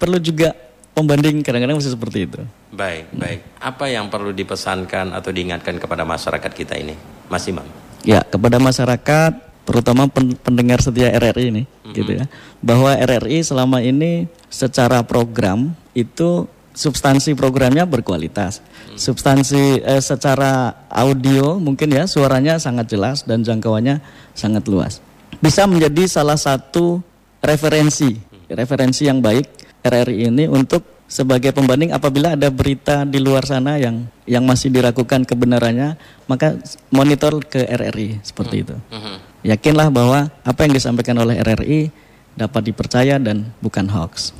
perlu 0.00 0.18
juga 0.18 0.56
pembanding 0.96 1.44
kadang-kadang 1.44 1.76
masih 1.78 1.92
seperti 1.92 2.26
itu. 2.28 2.40
Baik, 2.72 3.12
hmm. 3.12 3.20
baik. 3.20 3.40
Apa 3.60 3.84
yang 3.92 4.08
perlu 4.08 4.32
dipesankan 4.32 5.12
atau 5.12 5.30
diingatkan 5.30 5.76
kepada 5.76 6.02
masyarakat 6.02 6.52
kita 6.52 6.74
ini, 6.80 6.96
Mas 7.28 7.44
Imam? 7.48 7.64
Ya, 8.02 8.24
kepada 8.24 8.58
masyarakat, 8.58 9.32
terutama 9.62 10.10
pendengar 10.42 10.82
setia 10.82 11.12
RRI 11.12 11.54
ini, 11.54 11.62
hmm. 11.64 11.94
gitu 11.94 12.12
ya, 12.18 12.24
bahwa 12.64 12.96
RRI 12.96 13.44
selama 13.44 13.78
ini 13.84 14.26
secara 14.50 15.04
program 15.04 15.76
itu 15.92 16.48
substansi 16.72 17.36
programnya 17.36 17.84
berkualitas. 17.84 18.60
Hmm. 18.60 18.98
Substansi 18.98 19.80
eh, 19.80 20.02
secara 20.02 20.84
audio 20.88 21.60
mungkin 21.60 21.92
ya 21.92 22.04
suaranya 22.08 22.56
sangat 22.58 22.88
jelas 22.92 23.24
dan 23.24 23.44
jangkauannya 23.44 24.00
sangat 24.32 24.64
luas. 24.68 25.04
Bisa 25.40 25.64
menjadi 25.68 26.08
salah 26.08 26.36
satu 26.36 27.00
referensi, 27.40 28.16
referensi 28.48 29.08
yang 29.08 29.20
baik 29.20 29.48
RRI 29.82 30.30
ini 30.30 30.44
untuk 30.46 31.04
sebagai 31.12 31.52
pembanding 31.52 31.92
apabila 31.92 32.32
ada 32.32 32.48
berita 32.48 33.04
di 33.04 33.20
luar 33.20 33.44
sana 33.44 33.76
yang 33.76 34.08
yang 34.24 34.48
masih 34.48 34.72
diragukan 34.72 35.28
kebenarannya, 35.28 36.00
maka 36.24 36.56
monitor 36.88 37.44
ke 37.44 37.68
RRI 37.68 38.24
seperti 38.24 38.64
itu. 38.64 38.76
Yakinlah 39.44 39.92
bahwa 39.92 40.30
apa 40.46 40.60
yang 40.64 40.72
disampaikan 40.72 41.18
oleh 41.20 41.36
RRI 41.42 41.92
dapat 42.32 42.72
dipercaya 42.72 43.20
dan 43.20 43.52
bukan 43.60 43.90
hoax. 43.92 44.32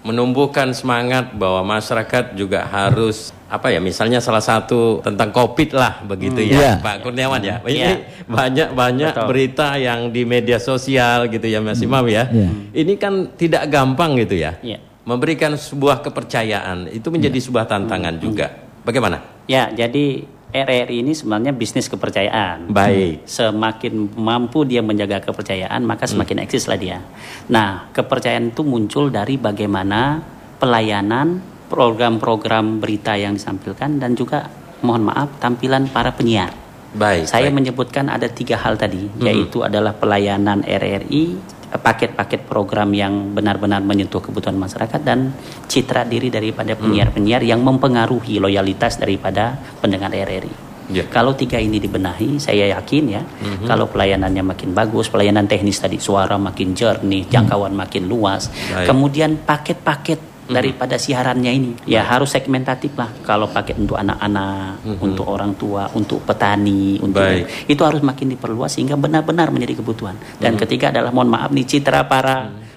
Menumbuhkan 0.00 0.72
semangat 0.72 1.36
bahwa 1.36 1.76
masyarakat 1.76 2.32
juga 2.32 2.64
harus 2.64 3.36
apa 3.52 3.68
ya 3.68 3.82
misalnya 3.84 4.16
salah 4.16 4.40
satu 4.40 5.04
tentang 5.04 5.28
covid 5.28 5.76
lah 5.76 6.00
begitu 6.06 6.40
ya 6.40 6.56
Iya. 6.56 6.72
Pak 6.80 7.04
Kurniawan 7.04 7.42
ya 7.42 7.60
ini 7.66 7.82
Iya. 7.82 7.94
banyak 8.24 8.68
banyak 8.72 9.12
Betul. 9.12 9.26
berita 9.28 9.68
yang 9.76 10.08
di 10.08 10.22
media 10.24 10.56
sosial 10.56 11.28
gitu 11.28 11.44
ya 11.44 11.60
Mas 11.60 11.82
Imam 11.82 12.06
ya 12.06 12.30
Iya. 12.32 12.48
ini 12.72 12.94
kan 12.96 13.28
tidak 13.34 13.68
gampang 13.68 14.16
gitu 14.16 14.38
ya 14.38 14.56
Iya. 14.62 14.78
memberikan 15.04 15.52
sebuah 15.52 16.00
kepercayaan 16.00 16.88
itu 16.88 17.10
menjadi 17.10 17.36
sebuah 17.36 17.66
tantangan 17.66 18.16
juga 18.16 18.54
bagaimana 18.80 19.20
Ya, 19.44 19.66
jadi 19.68 20.30
RRI 20.50 21.06
ini 21.06 21.14
sebenarnya 21.14 21.54
bisnis 21.54 21.86
kepercayaan. 21.86 22.70
baik 22.70 23.26
Semakin 23.26 24.18
mampu 24.18 24.66
dia 24.66 24.82
menjaga 24.82 25.22
kepercayaan, 25.22 25.82
maka 25.86 26.10
semakin 26.10 26.42
eksis 26.42 26.66
lah 26.66 26.78
dia. 26.78 26.98
Nah, 27.46 27.90
kepercayaan 27.94 28.50
itu 28.50 28.66
muncul 28.66 29.08
dari 29.14 29.38
bagaimana 29.38 30.22
pelayanan 30.58 31.40
program-program 31.70 32.82
berita 32.82 33.14
yang 33.14 33.38
disampaikan 33.38 34.02
dan 34.02 34.18
juga 34.18 34.50
mohon 34.82 35.06
maaf 35.06 35.38
tampilan 35.38 35.86
para 35.88 36.10
penyiar. 36.10 36.50
Baik 36.94 37.30
Saya 37.30 37.48
baik. 37.50 37.56
menyebutkan 37.56 38.10
ada 38.10 38.26
tiga 38.26 38.58
hal 38.58 38.74
tadi, 38.74 39.06
yaitu 39.22 39.62
adalah 39.62 39.94
pelayanan 39.94 40.66
RRI, 40.66 41.38
paket-paket 41.78 42.50
program 42.50 42.90
yang 42.90 43.30
benar-benar 43.30 43.78
menyentuh 43.86 44.18
kebutuhan 44.18 44.58
masyarakat 44.58 45.00
dan 45.06 45.30
citra 45.70 46.02
diri 46.02 46.26
daripada 46.26 46.74
penyiar-penyiar 46.74 47.46
yang 47.46 47.62
mempengaruhi 47.62 48.42
loyalitas 48.42 48.98
daripada 48.98 49.54
pendengar 49.78 50.10
RRI. 50.10 50.70
Ya. 50.90 51.06
Kalau 51.06 51.38
tiga 51.38 51.62
ini 51.62 51.78
dibenahi, 51.78 52.42
saya 52.42 52.66
yakin 52.74 53.04
ya, 53.06 53.22
kalau 53.62 53.86
pelayanannya 53.86 54.42
makin 54.42 54.74
bagus, 54.74 55.06
pelayanan 55.06 55.46
teknis 55.46 55.78
tadi 55.78 56.02
suara 56.02 56.34
makin 56.34 56.74
jernih, 56.74 57.30
jangkauan 57.30 57.70
makin 57.78 58.10
luas, 58.10 58.50
Baik. 58.50 58.90
kemudian 58.90 59.38
paket-paket 59.38 60.18
daripada 60.50 60.98
siarannya 60.98 61.52
ini 61.54 61.70
ya 61.86 62.02
harus 62.04 62.34
segmentatif 62.34 62.98
lah. 62.98 63.08
Kalau 63.22 63.46
paket 63.48 63.78
untuk 63.78 63.96
anak-anak, 63.96 64.82
untuk 64.98 65.26
orang 65.30 65.54
tua, 65.54 65.86
untuk 65.94 66.26
petani, 66.26 66.98
untuk 66.98 67.22
Baik. 67.22 67.70
itu 67.70 67.82
harus 67.86 68.02
makin 68.02 68.34
diperluas 68.34 68.74
sehingga 68.74 68.98
benar-benar 68.98 69.54
menjadi 69.54 69.78
kebutuhan. 69.78 70.18
Dan 70.42 70.58
ketiga 70.58 70.90
adalah 70.90 71.14
mohon 71.14 71.30
maaf 71.30 71.54
nih 71.54 71.64
citra 71.64 72.04
para 72.10 72.50
pen- 72.50 72.69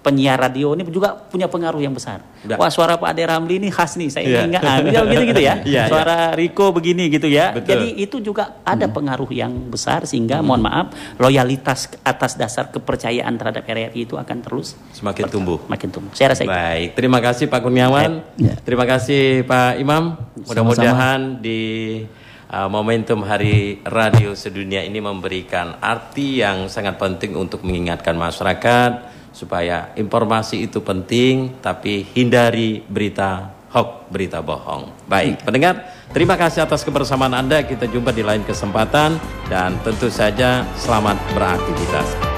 penyiar 0.00 0.40
radio 0.40 0.72
ini 0.72 0.88
juga 0.88 1.12
punya 1.12 1.44
pengaruh 1.44 1.84
yang 1.84 1.92
besar. 1.92 2.24
Da- 2.40 2.56
Wah 2.56 2.72
suara 2.72 2.96
Pak 2.96 3.12
Ade 3.12 3.28
Ramli 3.28 3.60
ini 3.60 3.68
khas 3.68 4.00
nih, 4.00 4.08
saya 4.08 4.24
Iya. 4.24 4.40
ingat 4.48 4.62
ah, 4.64 4.76
gitu 4.80 5.22
gitu 5.28 5.42
ya. 5.44 5.54
Iya, 5.70 5.82
suara 5.92 6.32
Riko 6.32 6.72
begini 6.72 7.12
gitu 7.12 7.28
ya. 7.28 7.52
Betul. 7.52 7.68
Jadi 7.68 7.88
itu 8.00 8.16
juga 8.24 8.64
ada 8.64 8.88
pengaruh 8.88 9.28
yang 9.28 9.52
besar 9.68 10.08
sehingga 10.08 10.40
mohon 10.40 10.64
maaf 10.64 10.96
loyalitas 11.20 11.92
atas 12.00 12.40
dasar 12.40 12.72
kepercayaan 12.72 13.36
terhadap 13.36 13.68
RRI 13.68 14.08
itu 14.08 14.16
akan 14.16 14.38
terus 14.40 14.72
semakin 14.96 15.28
tumbuh 15.28 15.60
makin 15.68 15.92
tumbuh. 15.92 16.10
Saya 16.16 16.32
rasa 16.32 16.48
itu. 16.48 16.50
Baik, 16.50 16.96
terima 16.96 17.20
kasih 17.20 17.44
Pak 17.52 17.60
Kurniawan. 17.60 18.24
Ya. 18.40 18.56
Terima 18.64 18.88
kasih 18.88 19.44
Pak 19.44 19.76
Imam. 19.76 20.16
Mudah-mudahan 20.48 21.44
di 21.44 21.60
uh, 22.50 22.68
momentum 22.72 23.22
Hari 23.22 23.84
Radio 23.86 24.34
Sedunia 24.34 24.82
ini 24.82 24.98
memberikan 24.98 25.78
arti 25.78 26.42
yang 26.42 26.66
sangat 26.66 26.98
penting 26.98 27.38
untuk 27.38 27.62
mengingatkan 27.62 28.18
masyarakat 28.18 29.19
supaya 29.30 29.94
informasi 29.94 30.66
itu 30.66 30.82
penting 30.82 31.62
tapi 31.62 32.06
hindari 32.14 32.82
berita 32.86 33.60
hoax, 33.70 34.10
berita 34.10 34.42
bohong. 34.42 34.90
Baik, 35.06 35.46
pendengar, 35.46 35.86
terima 36.10 36.34
kasih 36.34 36.66
atas 36.66 36.82
kebersamaan 36.82 37.34
Anda. 37.34 37.62
Kita 37.62 37.86
jumpa 37.86 38.10
di 38.10 38.26
lain 38.26 38.42
kesempatan 38.42 39.16
dan 39.46 39.78
tentu 39.86 40.10
saja 40.10 40.66
selamat 40.74 41.16
beraktivitas. 41.34 42.29